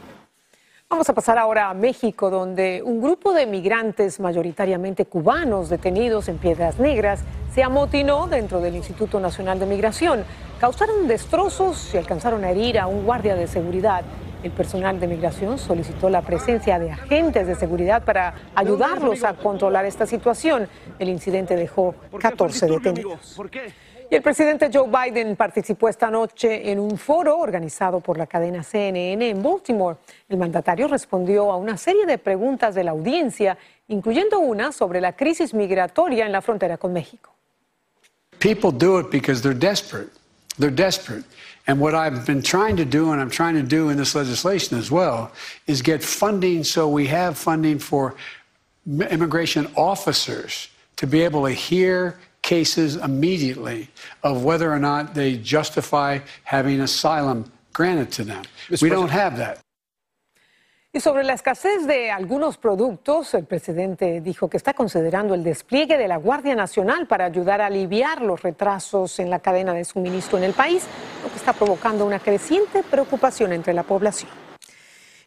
Vamos 0.90 1.08
a 1.10 1.12
pasar 1.12 1.36
ahora 1.36 1.68
a 1.68 1.74
México, 1.74 2.30
donde 2.30 2.82
un 2.82 3.02
grupo 3.02 3.34
de 3.34 3.44
migrantes, 3.44 4.20
mayoritariamente 4.20 5.04
cubanos, 5.04 5.68
detenidos 5.68 6.28
en 6.28 6.38
Piedras 6.38 6.78
Negras, 6.78 7.20
se 7.54 7.62
amotinó 7.62 8.26
dentro 8.26 8.60
del 8.60 8.74
Instituto 8.74 9.20
Nacional 9.20 9.58
de 9.58 9.66
Migración. 9.66 10.24
Causaron 10.58 11.06
destrozos 11.06 11.92
y 11.92 11.98
alcanzaron 11.98 12.42
a 12.44 12.52
herir 12.52 12.78
a 12.78 12.86
un 12.86 13.04
guardia 13.04 13.34
de 13.34 13.46
seguridad. 13.46 14.02
El 14.42 14.52
personal 14.52 15.00
de 15.00 15.08
migración 15.08 15.58
solicitó 15.58 16.08
la 16.08 16.22
presencia 16.22 16.78
de 16.78 16.92
agentes 16.92 17.46
de 17.46 17.56
seguridad 17.56 18.04
para 18.04 18.34
ayudarlos 18.54 19.24
a 19.24 19.34
controlar 19.34 19.84
esta 19.84 20.06
situación. 20.06 20.68
El 20.98 21.08
incidente 21.08 21.56
dejó 21.56 21.94
14 22.20 22.66
detenidos. 22.66 23.36
Y 24.10 24.14
el 24.14 24.22
presidente 24.22 24.70
Joe 24.72 24.88
Biden 24.88 25.36
participó 25.36 25.88
esta 25.88 26.10
noche 26.10 26.70
en 26.70 26.78
un 26.78 26.96
foro 26.96 27.36
organizado 27.38 28.00
por 28.00 28.16
la 28.16 28.26
cadena 28.26 28.62
CNN 28.62 29.28
en 29.28 29.42
Baltimore. 29.42 29.98
El 30.28 30.38
mandatario 30.38 30.88
respondió 30.88 31.52
a 31.52 31.56
una 31.56 31.76
serie 31.76 32.06
de 32.06 32.16
preguntas 32.16 32.74
de 32.74 32.84
la 32.84 32.92
audiencia, 32.92 33.58
incluyendo 33.88 34.38
una 34.38 34.72
sobre 34.72 35.02
la 35.02 35.14
crisis 35.14 35.52
migratoria 35.52 36.24
en 36.24 36.32
la 36.32 36.40
frontera 36.40 36.78
con 36.78 36.92
México. 36.92 37.34
People 38.38 38.70
do 38.72 39.00
it 39.00 39.10
because 39.10 39.42
they're 39.42 39.52
desperate. 39.52 40.08
They're 40.58 40.74
desperate. 40.74 41.24
And 41.68 41.78
what 41.78 41.94
I've 41.94 42.24
been 42.24 42.42
trying 42.42 42.76
to 42.78 42.84
do, 42.86 43.12
and 43.12 43.20
I'm 43.20 43.30
trying 43.30 43.54
to 43.54 43.62
do 43.62 43.90
in 43.90 43.98
this 43.98 44.14
legislation 44.14 44.78
as 44.78 44.90
well, 44.90 45.30
is 45.66 45.82
get 45.82 46.02
funding 46.02 46.64
so 46.64 46.88
we 46.88 47.06
have 47.08 47.36
funding 47.36 47.78
for 47.78 48.16
immigration 48.86 49.68
officers 49.76 50.68
to 50.96 51.06
be 51.06 51.20
able 51.22 51.44
to 51.44 51.52
hear 51.52 52.18
cases 52.40 52.96
immediately 52.96 53.88
of 54.22 54.44
whether 54.44 54.72
or 54.72 54.78
not 54.78 55.14
they 55.14 55.36
justify 55.36 56.18
having 56.44 56.80
asylum 56.80 57.52
granted 57.74 58.10
to 58.12 58.24
them. 58.24 58.42
We 58.80 58.88
don't 58.88 59.10
have 59.10 59.36
that. 59.36 59.60
Y 60.98 61.00
sobre 61.00 61.22
la 61.22 61.34
escasez 61.34 61.86
de 61.86 62.10
algunos 62.10 62.58
productos, 62.58 63.32
el 63.34 63.44
presidente 63.44 64.20
dijo 64.20 64.50
que 64.50 64.56
está 64.56 64.74
considerando 64.74 65.34
el 65.34 65.44
despliegue 65.44 65.96
de 65.96 66.08
la 66.08 66.16
Guardia 66.16 66.56
Nacional 66.56 67.06
para 67.06 67.26
ayudar 67.26 67.60
a 67.60 67.66
aliviar 67.66 68.20
los 68.20 68.42
retrasos 68.42 69.20
en 69.20 69.30
la 69.30 69.38
cadena 69.38 69.72
de 69.74 69.84
suministro 69.84 70.38
en 70.38 70.42
el 70.42 70.54
país, 70.54 70.88
lo 71.22 71.30
que 71.30 71.36
está 71.36 71.52
provocando 71.52 72.04
una 72.04 72.18
creciente 72.18 72.82
preocupación 72.82 73.52
entre 73.52 73.74
la 73.74 73.84
población. 73.84 74.32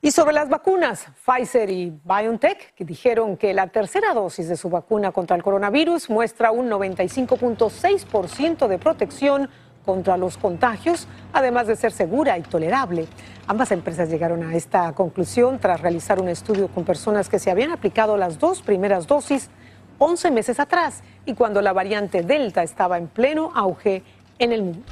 Y 0.01 0.11
sobre 0.11 0.33
las 0.33 0.49
vacunas, 0.49 1.07
Pfizer 1.25 1.69
y 1.69 1.97
BioNTech, 2.03 2.73
que 2.75 2.83
dijeron 2.83 3.37
que 3.37 3.53
la 3.53 3.67
tercera 3.67 4.13
dosis 4.13 4.49
de 4.49 4.57
su 4.57 4.69
vacuna 4.69 5.13
contra 5.13 5.37
el 5.37 5.41
coronavirus 5.41 6.09
muestra 6.09 6.51
un 6.51 6.69
95.6% 6.69 8.67
de 8.67 8.77
protección 8.77 9.49
contra 9.85 10.17
los 10.17 10.37
contagios, 10.37 11.07
además 11.33 11.67
de 11.67 11.75
ser 11.75 11.91
segura 11.91 12.37
y 12.37 12.41
tolerable. 12.41 13.07
Ambas 13.51 13.73
empresas 13.73 14.07
llegaron 14.07 14.43
a 14.43 14.55
esta 14.55 14.93
conclusión 14.93 15.59
tras 15.59 15.81
realizar 15.81 16.21
un 16.21 16.29
estudio 16.29 16.69
con 16.69 16.85
personas 16.85 17.27
que 17.27 17.37
se 17.37 17.51
habían 17.51 17.71
aplicado 17.71 18.15
las 18.15 18.39
dos 18.39 18.61
primeras 18.61 19.07
dosis 19.07 19.49
11 19.97 20.31
meses 20.31 20.57
atrás 20.57 21.01
y 21.25 21.33
cuando 21.33 21.61
la 21.61 21.73
variante 21.73 22.23
Delta 22.23 22.63
estaba 22.63 22.97
en 22.97 23.09
pleno 23.09 23.51
auge 23.53 24.03
en 24.39 24.53
el 24.53 24.63
mundo. 24.63 24.83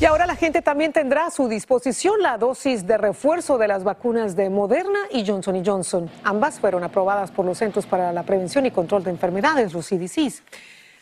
Y 0.00 0.06
ahora 0.06 0.24
la 0.24 0.34
gente 0.34 0.62
también 0.62 0.94
tendrá 0.94 1.26
a 1.26 1.30
su 1.30 1.46
disposición 1.46 2.22
la 2.22 2.38
dosis 2.38 2.86
de 2.86 2.96
refuerzo 2.96 3.58
de 3.58 3.68
las 3.68 3.84
vacunas 3.84 4.34
de 4.34 4.48
Moderna 4.48 5.00
y 5.10 5.26
Johnson 5.26 5.62
Johnson. 5.62 6.10
Ambas 6.24 6.58
fueron 6.58 6.84
aprobadas 6.84 7.30
por 7.30 7.44
los 7.44 7.58
Centros 7.58 7.84
para 7.84 8.14
la 8.14 8.22
Prevención 8.22 8.64
y 8.64 8.70
Control 8.70 9.04
de 9.04 9.10
Enfermedades, 9.10 9.74
los 9.74 9.86
CDCs. 9.86 10.42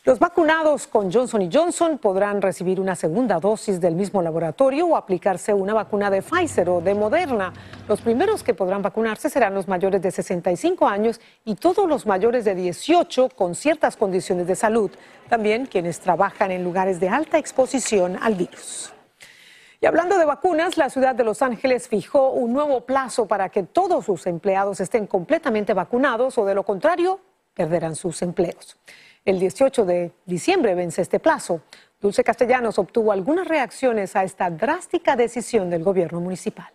Los 0.02 0.18
vacunados 0.18 0.86
con 0.86 1.12
Johnson 1.12 1.50
Johnson 1.52 1.98
podrán 1.98 2.40
recibir 2.40 2.80
una 2.80 2.96
segunda 2.96 3.38
dosis 3.38 3.78
del 3.82 3.94
mismo 3.94 4.22
laboratorio 4.22 4.86
o 4.86 4.96
aplicarse 4.96 5.52
una 5.52 5.74
vacuna 5.74 6.08
de 6.08 6.22
Pfizer 6.22 6.70
o 6.70 6.80
de 6.80 6.94
Moderna. 6.94 7.52
Los 7.86 8.00
primeros 8.00 8.42
que 8.42 8.54
podrán 8.54 8.80
vacunarse 8.80 9.28
serán 9.28 9.52
los 9.52 9.68
mayores 9.68 10.00
de 10.00 10.10
65 10.10 10.88
años 10.88 11.20
y 11.44 11.54
todos 11.56 11.86
los 11.86 12.06
mayores 12.06 12.46
de 12.46 12.54
18 12.54 13.28
con 13.36 13.54
ciertas 13.54 13.98
condiciones 13.98 14.46
de 14.46 14.56
salud. 14.56 14.90
También 15.28 15.66
quienes 15.66 16.00
trabajan 16.00 16.50
en 16.50 16.64
lugares 16.64 16.98
de 16.98 17.10
alta 17.10 17.36
exposición 17.36 18.16
al 18.22 18.36
virus. 18.36 18.94
Y 19.82 19.86
hablando 19.86 20.16
de 20.16 20.24
vacunas, 20.24 20.78
la 20.78 20.88
ciudad 20.88 21.14
de 21.14 21.24
Los 21.24 21.42
Ángeles 21.42 21.88
fijó 21.88 22.30
un 22.30 22.54
nuevo 22.54 22.86
plazo 22.86 23.26
para 23.26 23.50
que 23.50 23.64
todos 23.64 24.06
sus 24.06 24.26
empleados 24.26 24.80
estén 24.80 25.06
completamente 25.06 25.74
vacunados 25.74 26.38
o 26.38 26.46
de 26.46 26.54
lo 26.54 26.62
contrario 26.62 27.20
perderán 27.54 27.96
sus 27.96 28.22
empleos. 28.22 28.78
El 29.24 29.38
18 29.38 29.84
de 29.84 30.12
diciembre 30.24 30.74
vence 30.74 31.02
este 31.02 31.20
plazo. 31.20 31.60
Dulce 32.00 32.24
Castellanos 32.24 32.78
obtuvo 32.78 33.12
algunas 33.12 33.46
reacciones 33.46 34.16
a 34.16 34.24
esta 34.24 34.48
drástica 34.50 35.14
decisión 35.14 35.68
del 35.68 35.84
gobierno 35.84 36.20
municipal. 36.20 36.72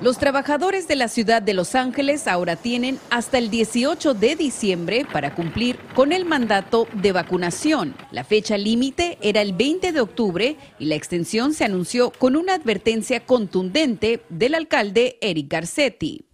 Los 0.00 0.18
trabajadores 0.18 0.86
de 0.86 0.96
la 0.96 1.08
ciudad 1.08 1.42
de 1.42 1.54
Los 1.54 1.74
Ángeles 1.74 2.28
ahora 2.28 2.56
tienen 2.56 2.98
hasta 3.10 3.38
el 3.38 3.50
18 3.50 4.14
de 4.14 4.36
diciembre 4.36 5.06
para 5.10 5.34
cumplir 5.34 5.78
con 5.94 6.12
el 6.12 6.24
mandato 6.26 6.86
de 6.92 7.10
vacunación. 7.10 7.94
La 8.12 8.22
fecha 8.22 8.56
límite 8.56 9.18
era 9.20 9.40
el 9.40 9.52
20 9.52 9.92
de 9.92 10.00
octubre 10.00 10.56
y 10.78 10.84
la 10.84 10.94
extensión 10.94 11.54
se 11.54 11.64
anunció 11.64 12.10
con 12.10 12.36
una 12.36 12.54
advertencia 12.54 13.24
contundente 13.24 14.20
del 14.28 14.54
alcalde 14.54 15.16
Eric 15.20 15.50
Garcetti. 15.50 16.24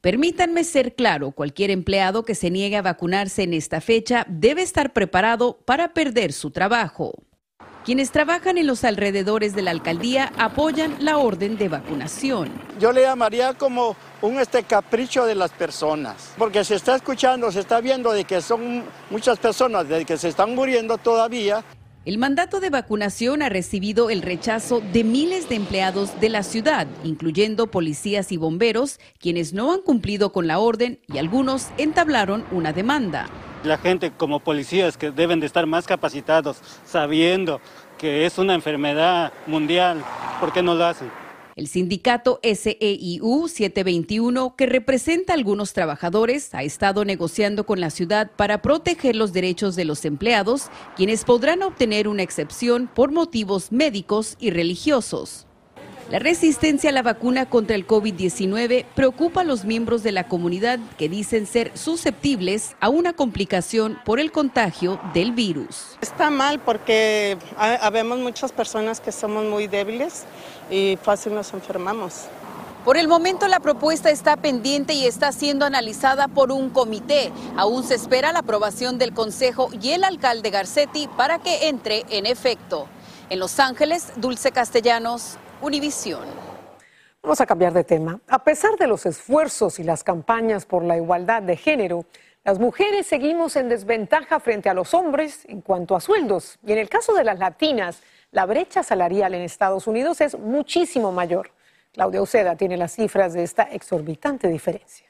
Permítanme 0.00 0.64
ser 0.64 0.94
claro, 0.94 1.32
cualquier 1.32 1.70
empleado 1.70 2.24
que 2.24 2.34
se 2.34 2.50
niegue 2.50 2.78
a 2.78 2.82
vacunarse 2.82 3.42
en 3.42 3.52
esta 3.52 3.82
fecha 3.82 4.24
debe 4.30 4.62
estar 4.62 4.94
preparado 4.94 5.58
para 5.66 5.92
perder 5.92 6.32
su 6.32 6.50
trabajo. 6.50 7.12
Quienes 7.84 8.10
trabajan 8.10 8.56
en 8.56 8.66
los 8.66 8.84
alrededores 8.84 9.54
de 9.54 9.60
la 9.60 9.72
alcaldía 9.72 10.32
apoyan 10.38 10.96
la 11.00 11.18
orden 11.18 11.58
de 11.58 11.68
vacunación. 11.68 12.50
Yo 12.78 12.92
le 12.92 13.02
llamaría 13.02 13.52
como 13.52 13.94
un 14.22 14.38
este 14.38 14.62
capricho 14.62 15.26
de 15.26 15.34
las 15.34 15.50
personas, 15.50 16.32
porque 16.38 16.64
se 16.64 16.76
está 16.76 16.96
escuchando, 16.96 17.52
se 17.52 17.60
está 17.60 17.82
viendo 17.82 18.12
de 18.12 18.24
que 18.24 18.40
son 18.40 18.84
muchas 19.10 19.38
personas 19.38 19.86
de 19.86 20.06
que 20.06 20.16
se 20.16 20.28
están 20.28 20.54
muriendo 20.54 20.96
todavía. 20.96 21.62
El 22.06 22.16
mandato 22.16 22.60
de 22.60 22.70
vacunación 22.70 23.42
ha 23.42 23.50
recibido 23.50 24.08
el 24.08 24.22
rechazo 24.22 24.80
de 24.80 25.04
miles 25.04 25.50
de 25.50 25.56
empleados 25.56 26.18
de 26.18 26.30
la 26.30 26.42
ciudad, 26.42 26.86
incluyendo 27.04 27.66
policías 27.66 28.32
y 28.32 28.38
bomberos, 28.38 28.98
quienes 29.18 29.52
no 29.52 29.74
han 29.74 29.82
cumplido 29.82 30.32
con 30.32 30.46
la 30.46 30.60
orden 30.60 31.00
y 31.12 31.18
algunos 31.18 31.68
entablaron 31.76 32.46
una 32.52 32.72
demanda. 32.72 33.28
La 33.64 33.76
gente 33.76 34.12
como 34.12 34.40
policías 34.40 34.96
que 34.96 35.10
deben 35.10 35.40
de 35.40 35.46
estar 35.46 35.66
más 35.66 35.86
capacitados, 35.86 36.62
sabiendo 36.86 37.60
que 37.98 38.24
es 38.24 38.38
una 38.38 38.54
enfermedad 38.54 39.30
mundial, 39.46 40.02
¿por 40.40 40.54
qué 40.54 40.62
no 40.62 40.74
lo 40.74 40.86
hacen? 40.86 41.19
El 41.60 41.68
sindicato 41.68 42.40
SEIU 42.42 43.46
721, 43.46 44.56
que 44.56 44.64
representa 44.64 45.34
a 45.34 45.36
algunos 45.36 45.74
trabajadores, 45.74 46.54
ha 46.54 46.62
estado 46.62 47.04
negociando 47.04 47.66
con 47.66 47.80
la 47.80 47.90
ciudad 47.90 48.30
para 48.34 48.62
proteger 48.62 49.14
los 49.14 49.34
derechos 49.34 49.76
de 49.76 49.84
los 49.84 50.06
empleados, 50.06 50.70
quienes 50.96 51.26
podrán 51.26 51.62
obtener 51.62 52.08
una 52.08 52.22
excepción 52.22 52.88
por 52.94 53.12
motivos 53.12 53.72
médicos 53.72 54.38
y 54.40 54.48
religiosos. 54.48 55.46
La 56.10 56.18
resistencia 56.18 56.90
a 56.90 56.92
la 56.92 57.02
vacuna 57.02 57.46
contra 57.46 57.76
el 57.76 57.86
COVID-19 57.86 58.84
preocupa 58.96 59.42
a 59.42 59.44
los 59.44 59.64
miembros 59.64 60.02
de 60.02 60.10
la 60.10 60.26
comunidad 60.26 60.80
que 60.98 61.08
dicen 61.08 61.46
ser 61.46 61.70
susceptibles 61.78 62.74
a 62.80 62.88
una 62.88 63.12
complicación 63.12 63.96
por 64.04 64.18
el 64.18 64.32
contagio 64.32 65.00
del 65.14 65.30
virus. 65.30 65.96
Está 66.00 66.28
mal 66.28 66.58
porque 66.58 67.38
habemos 67.56 68.18
muchas 68.18 68.50
personas 68.50 69.00
que 69.00 69.12
somos 69.12 69.44
muy 69.44 69.68
débiles 69.68 70.24
y 70.68 70.98
fácil 71.00 71.32
nos 71.32 71.54
enfermamos. 71.54 72.24
Por 72.84 72.96
el 72.96 73.06
momento 73.06 73.46
la 73.46 73.60
propuesta 73.60 74.10
está 74.10 74.36
pendiente 74.36 74.94
y 74.94 75.06
está 75.06 75.30
siendo 75.30 75.64
analizada 75.64 76.26
por 76.26 76.50
un 76.50 76.70
comité. 76.70 77.30
Aún 77.56 77.84
se 77.84 77.94
espera 77.94 78.32
la 78.32 78.40
aprobación 78.40 78.98
del 78.98 79.12
Consejo 79.12 79.68
y 79.80 79.90
el 79.90 80.02
alcalde 80.02 80.50
Garcetti 80.50 81.06
para 81.16 81.38
que 81.38 81.68
entre 81.68 82.04
en 82.10 82.26
efecto. 82.26 82.88
En 83.28 83.38
Los 83.38 83.60
Ángeles, 83.60 84.08
Dulce 84.16 84.50
Castellanos, 84.50 85.38
Univisión. 85.62 86.24
Vamos 87.22 87.40
a 87.42 87.46
cambiar 87.46 87.74
de 87.74 87.84
tema. 87.84 88.18
A 88.28 88.42
pesar 88.42 88.76
de 88.78 88.86
los 88.86 89.04
esfuerzos 89.04 89.78
y 89.78 89.84
las 89.84 90.02
campañas 90.02 90.64
por 90.64 90.82
la 90.82 90.96
igualdad 90.96 91.42
de 91.42 91.56
género, 91.56 92.06
las 92.44 92.58
mujeres 92.58 93.06
seguimos 93.06 93.56
en 93.56 93.68
desventaja 93.68 94.40
frente 94.40 94.70
a 94.70 94.74
los 94.74 94.94
hombres 94.94 95.44
en 95.48 95.60
cuanto 95.60 95.94
a 95.94 96.00
sueldos. 96.00 96.58
Y 96.66 96.72
en 96.72 96.78
el 96.78 96.88
caso 96.88 97.12
de 97.12 97.24
las 97.24 97.38
latinas, 97.38 98.00
la 98.32 98.46
brecha 98.46 98.82
salarial 98.82 99.34
en 99.34 99.42
Estados 99.42 99.86
Unidos 99.86 100.22
es 100.22 100.38
muchísimo 100.38 101.12
mayor. 101.12 101.50
Claudia 101.92 102.22
Uceda 102.22 102.56
tiene 102.56 102.78
las 102.78 102.92
cifras 102.92 103.34
de 103.34 103.42
esta 103.42 103.64
exorbitante 103.64 104.48
diferencia. 104.48 105.08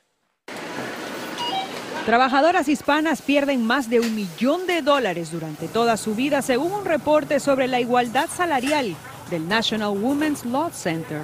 Trabajadoras 2.06 2.66
hispanas 2.66 3.22
pierden 3.22 3.64
más 3.64 3.88
de 3.88 4.00
un 4.00 4.16
millón 4.16 4.66
de 4.66 4.82
dólares 4.82 5.30
durante 5.30 5.68
toda 5.68 5.96
su 5.96 6.16
vida, 6.16 6.42
según 6.42 6.72
un 6.72 6.84
reporte 6.84 7.38
sobre 7.38 7.68
la 7.68 7.78
igualdad 7.78 8.26
salarial 8.28 8.96
del 9.30 9.48
National 9.48 9.96
Women's 9.96 10.44
Law 10.44 10.70
Center. 10.72 11.22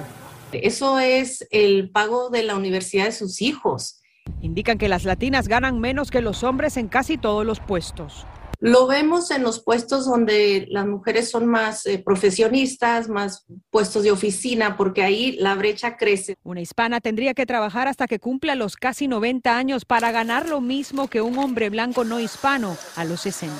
Eso 0.51 0.97
es 0.99 1.45
el 1.51 1.89
pago 1.89 2.29
de 2.29 2.43
la 2.43 2.55
universidad 2.55 3.05
de 3.05 3.11
sus 3.11 3.41
hijos. 3.41 4.01
Indican 4.41 4.77
que 4.77 4.87
las 4.87 5.03
latinas 5.03 5.47
ganan 5.47 5.79
menos 5.79 6.09
que 6.09 6.21
los 6.21 6.43
hombres 6.43 6.77
en 6.77 6.87
casi 6.87 7.17
todos 7.17 7.45
los 7.45 7.59
puestos. 7.59 8.25
Lo 8.59 8.87
vemos 8.87 9.29
en 9.29 9.43
los 9.43 9.63
puestos 9.63 10.05
donde 10.05 10.65
las 10.71 10.87
mujeres 10.87 11.29
son 11.29 11.45
más 11.45 11.85
eh, 11.85 12.01
profesionistas, 12.03 13.07
más 13.07 13.45
puestos 13.69 14.03
de 14.03 14.11
oficina, 14.11 14.77
porque 14.77 15.03
ahí 15.03 15.33
la 15.33 15.53
brecha 15.53 15.95
crece. 15.95 16.37
Una 16.43 16.61
hispana 16.61 16.99
tendría 16.99 17.35
que 17.35 17.45
trabajar 17.45 17.87
hasta 17.87 18.07
que 18.07 18.19
cumpla 18.19 18.55
los 18.55 18.75
casi 18.75 19.07
90 19.07 19.55
años 19.55 19.85
para 19.85 20.11
ganar 20.11 20.49
lo 20.49 20.59
mismo 20.59 21.07
que 21.07 21.21
un 21.21 21.37
hombre 21.37 21.69
blanco 21.69 22.03
no 22.03 22.19
hispano 22.19 22.75
a 22.95 23.05
los 23.05 23.21
60. 23.21 23.53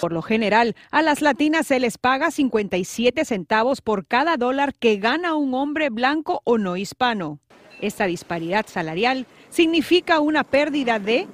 Por 0.00 0.12
lo 0.12 0.22
general, 0.22 0.76
a 0.90 1.02
las 1.02 1.20
latinas 1.20 1.66
se 1.66 1.78
les 1.78 1.98
paga 1.98 2.30
57 2.30 3.26
centavos 3.26 3.82
por 3.82 4.06
cada 4.06 4.38
dólar 4.38 4.72
que 4.72 4.96
gana 4.96 5.34
un 5.34 5.52
hombre 5.52 5.90
blanco 5.90 6.40
o 6.44 6.56
no 6.56 6.78
hispano. 6.78 7.38
Esta 7.82 8.06
disparidad 8.06 8.66
salarial 8.66 9.26
significa 9.50 10.20
una 10.20 10.42
pérdida 10.42 10.98
de 10.98 11.28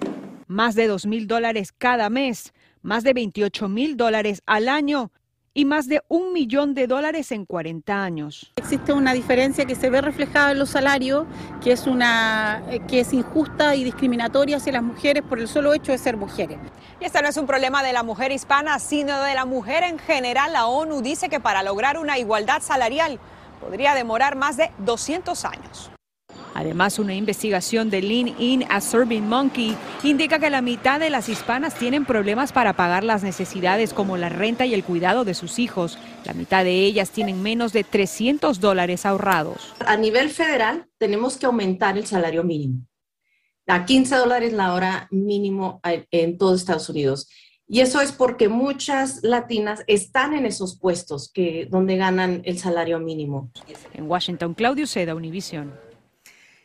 más 0.46 0.74
de 0.74 0.88
2 0.88 1.06
mil 1.06 1.26
dólares 1.26 1.72
cada 1.72 2.10
mes 2.10 2.52
más 2.84 3.02
de 3.02 3.14
28 3.14 3.68
mil 3.68 3.96
dólares 3.96 4.42
al 4.46 4.68
año 4.68 5.10
y 5.54 5.64
más 5.64 5.88
de 5.88 6.02
un 6.08 6.32
millón 6.32 6.74
de 6.74 6.86
dólares 6.86 7.32
en 7.32 7.46
40 7.46 8.04
años. 8.04 8.52
Existe 8.56 8.92
una 8.92 9.14
diferencia 9.14 9.64
que 9.64 9.76
se 9.76 9.88
ve 9.88 10.00
reflejada 10.00 10.50
en 10.50 10.58
los 10.58 10.70
salarios, 10.70 11.26
que 11.62 11.72
es, 11.72 11.86
una, 11.86 12.62
eh, 12.68 12.80
que 12.86 13.00
es 13.00 13.12
injusta 13.12 13.74
y 13.76 13.84
discriminatoria 13.84 14.56
hacia 14.56 14.72
las 14.72 14.82
mujeres 14.82 15.22
por 15.22 15.38
el 15.38 15.48
solo 15.48 15.72
hecho 15.72 15.92
de 15.92 15.98
ser 15.98 16.16
mujeres. 16.16 16.58
Y 17.00 17.04
este 17.04 17.22
no 17.22 17.28
es 17.28 17.36
un 17.36 17.46
problema 17.46 17.82
de 17.82 17.92
la 17.92 18.02
mujer 18.02 18.32
hispana, 18.32 18.78
sino 18.80 19.22
de 19.22 19.34
la 19.34 19.44
mujer 19.44 19.84
en 19.84 19.98
general. 19.98 20.52
La 20.52 20.66
ONU 20.66 21.00
dice 21.02 21.28
que 21.28 21.40
para 21.40 21.62
lograr 21.62 21.98
una 21.98 22.18
igualdad 22.18 22.60
salarial 22.60 23.20
podría 23.60 23.94
demorar 23.94 24.36
más 24.36 24.56
de 24.56 24.72
200 24.78 25.44
años. 25.44 25.93
Además, 26.64 26.98
una 26.98 27.14
investigación 27.14 27.90
de 27.90 28.00
Lean 28.00 28.40
In 28.40 28.64
a 28.70 28.80
Serving 28.80 29.28
Monkey 29.28 29.76
indica 30.02 30.38
que 30.38 30.48
la 30.48 30.62
mitad 30.62 30.98
de 30.98 31.10
las 31.10 31.28
hispanas 31.28 31.74
tienen 31.74 32.06
problemas 32.06 32.52
para 32.52 32.72
pagar 32.72 33.04
las 33.04 33.22
necesidades 33.22 33.92
como 33.92 34.16
la 34.16 34.30
renta 34.30 34.64
y 34.64 34.72
el 34.72 34.82
cuidado 34.82 35.26
de 35.26 35.34
sus 35.34 35.58
hijos. 35.58 35.98
La 36.24 36.32
mitad 36.32 36.64
de 36.64 36.86
ellas 36.86 37.10
tienen 37.10 37.42
menos 37.42 37.74
de 37.74 37.84
300 37.84 38.60
dólares 38.60 39.04
ahorrados. 39.04 39.74
A 39.84 39.98
nivel 39.98 40.30
federal, 40.30 40.86
tenemos 40.96 41.36
que 41.36 41.44
aumentar 41.44 41.98
el 41.98 42.06
salario 42.06 42.42
mínimo 42.42 42.86
a 43.66 43.84
15 43.84 44.16
dólares 44.16 44.54
la 44.54 44.72
hora 44.72 45.06
mínimo 45.10 45.82
en 45.82 46.38
todo 46.38 46.54
Estados 46.54 46.88
Unidos. 46.88 47.28
Y 47.66 47.80
eso 47.80 48.00
es 48.00 48.12
porque 48.12 48.48
muchas 48.48 49.22
latinas 49.22 49.84
están 49.86 50.32
en 50.32 50.46
esos 50.46 50.78
puestos 50.78 51.30
que, 51.30 51.66
donde 51.70 51.96
ganan 51.96 52.40
el 52.46 52.58
salario 52.58 53.00
mínimo. 53.00 53.50
En 53.92 54.08
Washington, 54.08 54.54
Claudio 54.54 54.86
Seda, 54.86 55.14
Univision. 55.14 55.72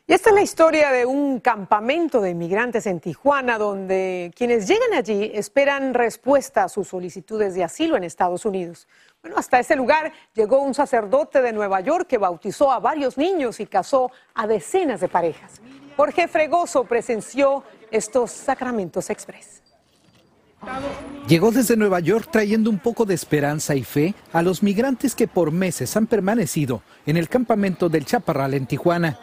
Y 0.10 0.13
esta 0.13 0.30
es 0.32 0.36
la 0.36 0.42
historia 0.42 0.92
de 0.92 1.06
un 1.06 1.39
campamento 1.39 2.20
de 2.20 2.32
inmigrantes 2.32 2.88
en 2.88 3.00
Tijuana, 3.00 3.60
donde 3.60 4.32
quienes 4.36 4.68
llegan 4.68 4.96
allí 4.96 5.30
esperan 5.36 5.94
respuesta 5.94 6.63
a 6.63 6.68
sus 6.68 6.88
solicitudes 6.88 7.54
de 7.54 7.63
asilo 7.63 7.96
en 7.96 8.04
Estados 8.04 8.44
Unidos. 8.44 8.88
Bueno, 9.22 9.38
hasta 9.38 9.60
ese 9.60 9.75
lugar 9.75 10.12
llegó 10.34 10.62
un 10.62 10.74
sacerdote 10.74 11.44
de 11.44 11.54
Nueva 11.54 11.82
York 11.82 12.08
que 12.08 12.18
bautizó 12.18 12.72
a 12.72 12.80
varios 12.80 13.20
niños 13.20 13.60
y 13.60 13.68
casó 13.68 14.12
a 14.34 14.48
decenas 14.48 15.00
de 15.00 15.10
parejas. 15.10 15.62
Jorge 15.96 16.28
Fregoso 16.28 16.86
presenció 16.86 17.63
estos 17.92 18.32
sacramentos 18.32 19.12
express. 19.12 19.59
Llegó 21.28 21.51
desde 21.51 21.78
Nueva 21.78 22.00
York 22.00 22.30
trayendo 22.32 22.70
un 22.70 22.80
poco 22.80 23.06
de 23.06 23.13
esperanza 23.13 23.75
y 23.75 23.84
fe 23.84 24.16
a 24.34 24.42
los 24.42 24.63
migrantes 24.63 25.13
que 25.13 25.28
por 25.28 25.51
meses 25.51 25.96
han 25.96 26.08
permanecido 26.08 26.82
en 27.06 27.18
el 27.18 27.30
campamento 27.30 27.88
del 27.88 28.06
Chaparral 28.06 28.56
en 28.56 28.66
Tijuana. 28.66 29.20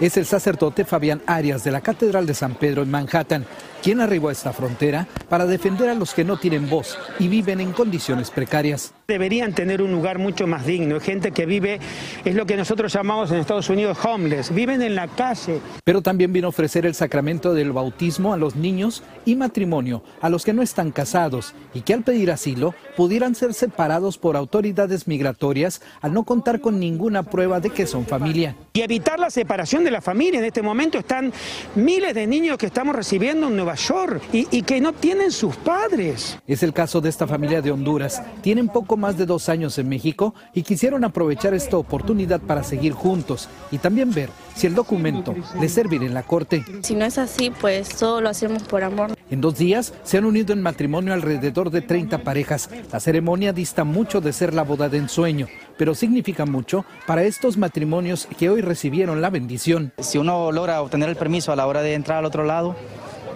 Es 0.00 0.16
el 0.16 0.24
sacerdote 0.24 0.86
Fabián 0.86 1.20
Arias 1.26 1.62
de 1.62 1.70
la 1.70 1.82
Catedral 1.82 2.24
de 2.24 2.32
San 2.32 2.54
Pedro 2.54 2.82
en 2.82 2.90
Manhattan, 2.90 3.44
quien 3.82 4.00
arribó 4.00 4.30
a 4.30 4.32
esta 4.32 4.54
frontera 4.54 5.06
para 5.28 5.44
defender 5.44 5.90
a 5.90 5.94
los 5.94 6.14
que 6.14 6.24
no 6.24 6.38
tienen 6.38 6.70
voz 6.70 6.98
y 7.18 7.28
viven 7.28 7.60
en 7.60 7.72
condiciones 7.72 8.30
precarias. 8.30 8.94
Deberían 9.06 9.52
tener 9.54 9.82
un 9.82 9.92
lugar 9.92 10.18
mucho 10.18 10.46
más 10.46 10.64
digno, 10.64 11.00
gente 11.00 11.32
que 11.32 11.44
vive, 11.44 11.80
es 12.24 12.34
lo 12.34 12.46
que 12.46 12.56
nosotros 12.56 12.92
llamamos 12.92 13.30
en 13.30 13.38
Estados 13.38 13.68
Unidos 13.68 13.98
homeless, 14.02 14.54
viven 14.54 14.80
en 14.80 14.94
la 14.94 15.06
calle. 15.08 15.60
Pero 15.84 16.00
también 16.00 16.32
vino 16.32 16.46
a 16.46 16.50
ofrecer 16.50 16.86
el 16.86 16.94
sacramento 16.94 17.52
del 17.52 17.72
bautismo 17.72 18.32
a 18.32 18.38
los 18.38 18.56
niños 18.56 19.02
y 19.26 19.36
matrimonio 19.36 20.02
a 20.22 20.30
los 20.30 20.44
que 20.46 20.54
no 20.54 20.62
están 20.62 20.92
casados 20.92 21.54
y 21.74 21.82
que 21.82 21.92
al 21.92 22.04
pedir 22.04 22.30
asilo 22.30 22.74
pudieran 22.96 23.34
ser 23.34 23.52
separados 23.52 24.16
por 24.16 24.36
autoridades 24.36 25.06
migratorias 25.08 25.82
al 26.00 26.14
no 26.14 26.24
contar 26.24 26.60
con 26.60 26.80
ninguna 26.80 27.22
prueba 27.22 27.60
de 27.60 27.68
que 27.68 27.86
son 27.86 28.06
familia. 28.06 28.56
Y 28.72 28.80
evitar 28.80 29.18
la 29.18 29.30
separación 29.30 29.84
de 29.84 29.89
la 29.90 30.00
familia. 30.00 30.40
En 30.40 30.46
este 30.46 30.62
momento 30.62 30.98
están 30.98 31.32
miles 31.74 32.14
de 32.14 32.26
niños 32.26 32.58
que 32.58 32.66
estamos 32.66 32.94
recibiendo 32.94 33.48
en 33.48 33.56
Nueva 33.56 33.74
York 33.74 34.22
y, 34.32 34.46
y 34.50 34.62
que 34.62 34.80
no 34.80 34.92
tienen 34.92 35.32
sus 35.32 35.56
padres. 35.56 36.38
Es 36.46 36.62
el 36.62 36.72
caso 36.72 37.00
de 37.00 37.08
esta 37.08 37.26
familia 37.26 37.62
de 37.62 37.70
Honduras. 37.70 38.22
Tienen 38.42 38.68
poco 38.68 38.96
más 38.96 39.16
de 39.16 39.26
dos 39.26 39.48
años 39.48 39.78
en 39.78 39.88
México 39.88 40.34
y 40.54 40.62
quisieron 40.62 41.04
aprovechar 41.04 41.54
esta 41.54 41.76
oportunidad 41.76 42.40
para 42.40 42.62
seguir 42.62 42.92
juntos 42.92 43.48
y 43.70 43.78
también 43.78 44.12
ver 44.12 44.30
si 44.54 44.66
el 44.66 44.74
documento 44.74 45.34
les 45.60 45.72
servirá 45.72 46.04
en 46.04 46.14
la 46.14 46.22
corte. 46.22 46.64
Si 46.82 46.94
no 46.94 47.04
es 47.04 47.18
así, 47.18 47.50
pues 47.60 47.88
todo 47.96 48.20
lo 48.20 48.28
hacemos 48.28 48.62
por 48.64 48.84
amor. 48.84 49.16
En 49.30 49.40
dos 49.40 49.56
días 49.56 49.94
se 50.02 50.18
han 50.18 50.24
unido 50.24 50.52
en 50.52 50.60
matrimonio 50.60 51.14
alrededor 51.14 51.70
de 51.70 51.82
30 51.82 52.18
parejas. 52.18 52.68
La 52.92 53.00
ceremonia 53.00 53.52
dista 53.52 53.84
mucho 53.84 54.20
de 54.20 54.32
ser 54.32 54.54
la 54.54 54.62
boda 54.62 54.88
de 54.88 54.98
ensueño, 54.98 55.46
pero 55.80 55.94
significa 55.94 56.44
mucho 56.44 56.84
para 57.06 57.22
estos 57.22 57.56
matrimonios 57.56 58.28
que 58.38 58.50
hoy 58.50 58.60
recibieron 58.60 59.22
la 59.22 59.30
bendición. 59.30 59.94
Si 59.96 60.18
uno 60.18 60.52
logra 60.52 60.82
obtener 60.82 61.08
el 61.08 61.16
permiso 61.16 61.52
a 61.52 61.56
la 61.56 61.66
hora 61.66 61.80
de 61.80 61.94
entrar 61.94 62.18
al 62.18 62.26
otro 62.26 62.44
lado, 62.44 62.76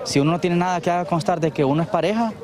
si 0.04 0.20
uno 0.20 0.32
no 0.32 0.40
tiene 0.40 0.56
nada 0.56 0.78
que 0.82 0.90
haga 0.90 1.06
constar 1.06 1.40
de 1.40 1.52
que 1.52 1.64
uno 1.64 1.82
es 1.82 1.88
pareja, 1.88 2.34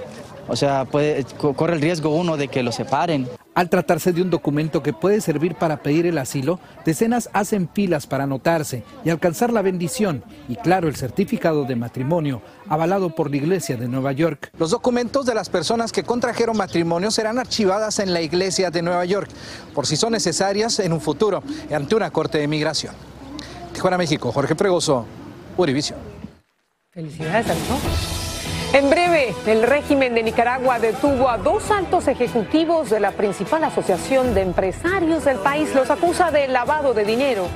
o 0.48 0.56
sea, 0.56 0.86
puede, 0.86 1.26
corre 1.54 1.74
el 1.74 1.82
riesgo 1.82 2.14
uno 2.14 2.38
de 2.38 2.48
que 2.48 2.62
lo 2.62 2.72
separen. 2.72 3.28
Al 3.52 3.68
tratarse 3.68 4.12
de 4.12 4.22
un 4.22 4.30
documento 4.30 4.82
que 4.82 4.92
puede 4.92 5.20
servir 5.20 5.56
para 5.56 5.82
pedir 5.82 6.06
el 6.06 6.18
asilo, 6.18 6.60
decenas 6.84 7.28
hacen 7.32 7.68
filas 7.68 8.06
para 8.06 8.24
anotarse 8.24 8.84
y 9.04 9.10
alcanzar 9.10 9.52
la 9.52 9.60
bendición 9.60 10.22
y 10.48 10.54
claro 10.54 10.86
el 10.86 10.94
certificado 10.94 11.64
de 11.64 11.74
matrimonio 11.74 12.42
avalado 12.68 13.12
por 13.14 13.28
la 13.28 13.38
Iglesia 13.38 13.76
de 13.76 13.88
Nueva 13.88 14.12
York. 14.12 14.52
Los 14.56 14.70
documentos 14.70 15.26
de 15.26 15.34
las 15.34 15.48
personas 15.48 15.90
que 15.90 16.04
contrajeron 16.04 16.56
matrimonio 16.56 17.10
serán 17.10 17.40
archivadas 17.40 17.98
en 17.98 18.12
la 18.12 18.22
Iglesia 18.22 18.70
de 18.70 18.82
Nueva 18.82 19.04
York 19.04 19.28
por 19.74 19.84
si 19.84 19.96
son 19.96 20.12
necesarias 20.12 20.78
en 20.78 20.92
un 20.92 21.00
futuro 21.00 21.42
ante 21.74 21.96
una 21.96 22.10
corte 22.10 22.38
de 22.38 22.46
migración. 22.46 22.94
Tijuana, 23.72 23.98
México, 23.98 24.30
Jorge 24.30 24.54
Pregoso, 24.54 25.06
Univision. 25.56 25.98
Felicidades 26.92 27.48
a 27.48 28.19
en 28.72 28.88
breve, 28.88 29.34
el 29.46 29.62
régimen 29.62 30.14
de 30.14 30.22
Nicaragua 30.22 30.78
detuvo 30.78 31.28
a 31.28 31.38
dos 31.38 31.70
altos 31.70 32.06
ejecutivos 32.06 32.90
de 32.90 33.00
la 33.00 33.10
principal 33.12 33.64
asociación 33.64 34.34
de 34.34 34.42
empresarios 34.42 35.24
del 35.24 35.38
país. 35.38 35.74
Los 35.74 35.90
acusa 35.90 36.30
de 36.30 36.46
lavado 36.48 36.94
de 36.94 37.04
dinero. 37.04 37.46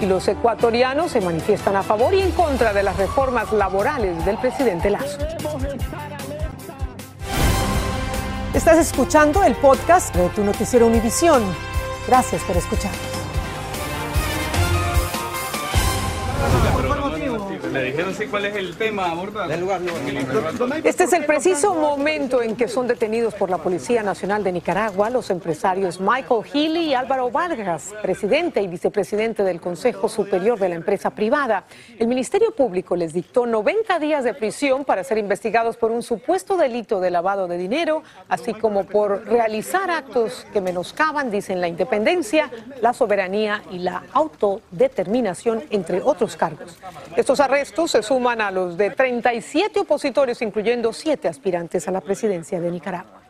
Y 0.00 0.06
los 0.06 0.26
ecuatorianos 0.26 1.12
se 1.12 1.20
manifiestan 1.20 1.76
a 1.76 1.82
favor 1.82 2.14
y 2.14 2.20
en 2.20 2.30
contra 2.32 2.72
de 2.72 2.82
las 2.82 2.96
reformas 2.96 3.52
laborales 3.52 4.24
del 4.24 4.38
presidente 4.38 4.90
Lazo. 4.90 5.18
Estás 8.54 8.78
escuchando 8.78 9.42
el 9.44 9.54
podcast 9.56 10.14
de 10.14 10.28
tu 10.30 10.42
noticiero 10.42 10.86
Univisión. 10.86 11.42
Gracias 12.06 12.42
por 12.42 12.56
escuchar. 12.56 12.92
Le 17.74 17.82
dijeron 17.82 18.14
sí 18.14 18.26
cuál 18.28 18.44
es 18.44 18.54
el 18.54 18.76
tema 18.76 19.12
Este 20.84 21.04
es 21.04 21.12
el 21.12 21.24
preciso 21.24 21.74
momento 21.74 22.40
en 22.40 22.54
que 22.54 22.68
son 22.68 22.86
detenidos 22.86 23.34
por 23.34 23.50
la 23.50 23.58
Policía 23.58 24.04
Nacional 24.04 24.44
de 24.44 24.52
Nicaragua 24.52 25.10
los 25.10 25.28
empresarios 25.30 26.00
Michael 26.00 26.44
Healy 26.44 26.90
y 26.90 26.94
Álvaro 26.94 27.32
Vargas, 27.32 27.92
presidente 28.00 28.62
y 28.62 28.68
vicepresidente 28.68 29.42
del 29.42 29.60
Consejo 29.60 30.08
Superior 30.08 30.56
de 30.56 30.68
la 30.68 30.76
empresa 30.76 31.10
privada. 31.10 31.64
El 31.98 32.06
Ministerio 32.06 32.52
Público 32.52 32.94
les 32.94 33.12
dictó 33.12 33.44
90 33.44 33.98
días 33.98 34.22
de 34.22 34.34
prisión 34.34 34.84
para 34.84 35.02
ser 35.02 35.18
investigados 35.18 35.76
por 35.76 35.90
un 35.90 36.04
supuesto 36.04 36.56
delito 36.56 37.00
de 37.00 37.10
lavado 37.10 37.48
de 37.48 37.58
dinero, 37.58 38.04
así 38.28 38.54
como 38.54 38.84
por 38.84 39.26
realizar 39.26 39.90
actos 39.90 40.46
que 40.52 40.60
menoscaban, 40.60 41.28
dicen, 41.28 41.60
la 41.60 41.66
independencia, 41.66 42.52
la 42.80 42.92
soberanía 42.92 43.64
y 43.72 43.80
la 43.80 44.04
autodeterminación, 44.12 45.64
entre 45.70 46.00
otros 46.00 46.36
cargos. 46.36 46.78
Estos 47.16 47.40
arrestos 47.40 47.63
estos 47.64 47.92
se 47.92 48.02
suman 48.02 48.42
a 48.42 48.50
los 48.50 48.76
de 48.76 48.90
37 48.90 49.80
opositores, 49.80 50.42
incluyendo 50.42 50.92
siete 50.92 51.28
aspirantes 51.28 51.88
a 51.88 51.92
la 51.92 52.02
presidencia 52.02 52.60
de 52.60 52.70
Nicaragua. 52.70 53.22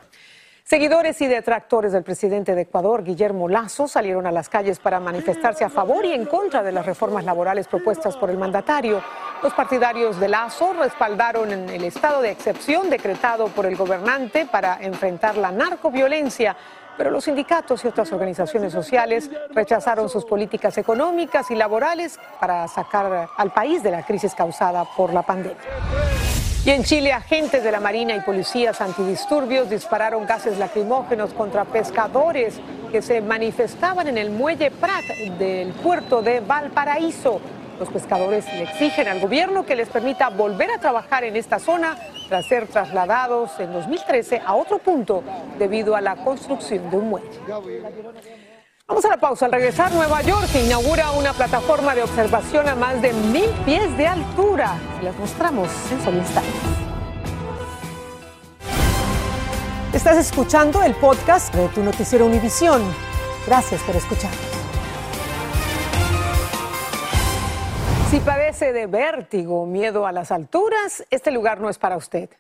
Seguidores 0.65 1.21
y 1.21 1.29
detractores 1.29 1.93
del 1.93 2.03
presidente 2.03 2.57
de 2.57 2.63
Ecuador, 2.63 3.05
Guillermo 3.05 3.49
Lazo, 3.49 3.87
salieron 3.87 4.27
a 4.27 4.33
las 4.33 4.49
calles 4.49 4.81
para 4.81 4.99
manifestarse 4.99 5.63
a 5.63 5.71
favor 5.71 6.05
y 6.05 6.13
en 6.13 6.27
contra 6.27 6.65
de 6.65 6.73
las 6.73 6.85
reformas 6.85 7.25
laborales 7.25 7.69
propuestas 7.69 8.17
por 8.17 8.29
el 8.29 8.37
mandatario. 8.37 9.01
Los 9.41 9.55
partidarios 9.55 10.19
de 10.19 10.27
Lazo 10.27 10.73
respaldaron 10.73 11.53
el 11.53 11.85
estado 11.85 12.21
de 12.21 12.33
excepción 12.33 12.91
decretado 12.91 13.47
por 13.49 13.67
el 13.67 13.77
gobernante 13.77 14.47
para 14.47 14.79
enfrentar 14.81 15.37
la 15.37 15.53
narcoviolencia 15.53 16.57
pero 16.97 17.11
los 17.11 17.25
sindicatos 17.25 17.85
y 17.85 17.89
otras 17.89 18.13
organizaciones 18.13 18.73
sociales 18.73 19.31
rechazaron 19.51 20.09
sus 20.09 20.25
políticas 20.25 20.79
económicas 20.79 21.51
y 21.51 21.55
laborales 21.55 22.19
para 22.41 22.67
sacar 22.69 23.29
al 23.37 23.53
país 23.53 23.83
de 23.83 23.91
la 23.91 24.05
crisis 24.05 24.35
causada 24.35 24.85
por 24.97 25.13
la 25.13 25.23
pandemia. 25.23 25.57
Y 26.65 26.71
en 26.71 26.83
Chile, 26.83 27.13
agentes 27.13 27.63
de 27.63 27.71
la 27.71 27.79
Marina 27.79 28.17
y 28.17 28.21
policías 28.21 28.81
antidisturbios 28.81 29.69
dispararon 29.69 30.25
gases 30.25 30.57
lacrimógenos 30.57 31.35
contra 31.35 31.67
pescadores 31.67 32.59
que 32.91 33.03
se 33.03 33.21
manifestaban 33.21 34.09
en 34.09 34.17
el 34.17 34.31
muelle 34.31 34.71
Prat 34.71 35.05
del 35.39 35.73
puerto 35.75 36.23
de 36.23 36.41
Valparaíso. 36.41 37.39
Los 37.79 37.89
pescadores 37.89 38.47
le 38.53 38.63
exigen 38.63 39.09
al 39.09 39.21
gobierno 39.21 39.67
que 39.67 39.75
les 39.75 39.89
permita 39.89 40.29
volver 40.29 40.71
a 40.71 40.79
trabajar 40.79 41.25
en 41.25 41.37
esta 41.37 41.59
zona 41.59 41.97
tras 42.29 42.47
ser 42.47 42.69
trasladados 42.69 43.59
en 43.59 43.73
2013 43.73 44.43
a 44.45 44.55
otro 44.55 44.79
punto 44.79 45.23
debido 45.59 45.97
a 45.97 46.01
la 46.01 46.17
construcción 46.17 46.89
de 46.91 46.97
un 46.97 47.09
muelle. 47.11 47.41
Vamos 48.87 49.05
a 49.07 49.09
la 49.09 49.17
pausa. 49.17 49.47
Al 49.47 49.53
regresar, 49.53 49.93
Nueva 49.93 50.21
York 50.23 50.49
inaugura 50.63 51.11
una 51.13 51.33
plataforma 51.33 51.95
de 51.95 52.03
observación 52.03 52.69
a 52.69 52.75
más 52.75 53.01
de 53.01 53.13
mil 53.13 53.49
pies 53.65 53.97
de 53.97 54.07
altura. 54.07 54.77
Les 55.03 55.17
mostramos 55.19 55.69
en 55.91 56.05
solo 56.05 56.19
instantes. 56.19 56.53
Estás 59.95 60.19
escuchando 60.19 60.83
el 60.83 60.95
podcast 60.95 61.55
de 61.55 61.69
tu 61.69 61.83
noticiero 61.83 62.27
Univisión. 62.27 62.83
Gracias 63.47 63.81
por 63.83 63.97
escucharnos. 63.97 64.54
Si 68.15 68.21
padece 68.21 68.73
de 68.73 68.87
vértigo 68.87 69.67
miedo 69.67 70.07
a 70.07 70.13
las 70.13 70.31
alturas, 70.31 71.05
este 71.11 71.33
lugar 71.33 71.61
no 71.61 71.69
es 71.69 71.79
para 71.79 71.97
usted. 71.97 72.31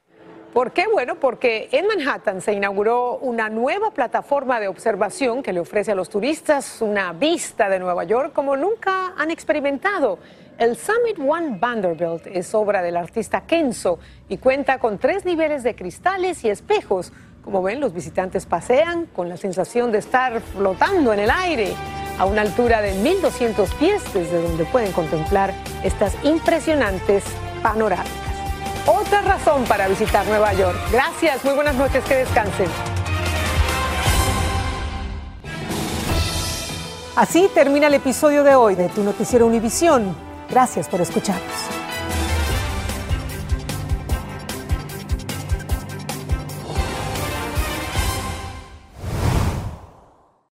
¿Por 0.53 0.71
qué? 0.71 0.87
Bueno, 0.87 1.17
porque 1.17 1.69
en 1.73 1.89
Manhattan 1.89 2.41
se 2.41 2.53
inauguró 2.53 3.17
una 3.17 3.49
nueva 3.49 3.91
plataforma 3.91 4.61
de 4.61 4.69
observación 4.69 5.43
que 5.43 5.53
le 5.53 5.59
ofrece 5.59 5.91
a 5.91 5.97
los 5.97 6.11
turistas 6.11 6.81
una 6.81 7.13
vista 7.13 7.69
de 7.69 7.81
Nueva 7.81 8.05
York 8.05 8.33
como 8.33 8.57
nunca 8.57 9.15
han 9.19 9.33
experimentado. 9.33 10.21
El 10.59 10.77
Summit 10.77 11.19
One 11.19 11.59
Vanderbilt 11.59 12.29
es 12.29 12.55
obra 12.55 12.81
del 12.81 12.97
artista 12.97 13.41
Kenzo 13.41 13.99
y 14.29 14.39
cuenta 14.39 14.79
con 14.79 14.99
tres 14.99 15.25
niveles 15.25 15.65
de 15.65 15.75
cristales 15.75 16.45
y 16.45 16.51
espejos. 16.51 17.13
Como 17.43 17.65
ven, 17.65 17.81
los 17.81 17.93
visitantes 17.93 18.47
pasean 18.47 19.07
con 19.07 19.29
la 19.29 19.37
sensación 19.37 19.91
de 19.91 19.99
estar 19.99 20.41
flotando 20.41 21.13
en 21.13 21.19
el 21.19 21.31
aire 21.33 21.75
a 22.18 22.24
una 22.24 22.42
altura 22.42 22.81
de 22.81 22.94
1.200 22.94 23.68
pies, 23.74 24.03
desde 24.12 24.42
donde 24.42 24.64
pueden 24.64 24.92
contemplar 24.92 25.55
estas 25.83 26.14
impresionantes 26.24 27.24
panorámicas. 27.62 28.12
Otra 28.87 29.22
razón 29.22 29.64
para 29.64 29.88
visitar 29.88 30.27
Nueva 30.27 30.53
York. 30.53 30.77
Gracias, 30.92 31.44
muy 31.44 31.55
buenas 31.55 31.74
noches, 31.74 32.05
que 32.05 32.16
descansen. 32.16 32.68
Así 37.16 37.48
termina 37.55 37.87
el 37.87 37.94
episodio 37.94 38.42
de 38.42 38.55
hoy 38.57 38.74
de 38.74 38.88
Tu 38.88 39.03
Noticiero 39.03 39.46
Univisión. 39.46 40.14
Gracias 40.50 40.88
por 40.88 41.00
escucharnos. 41.00 41.84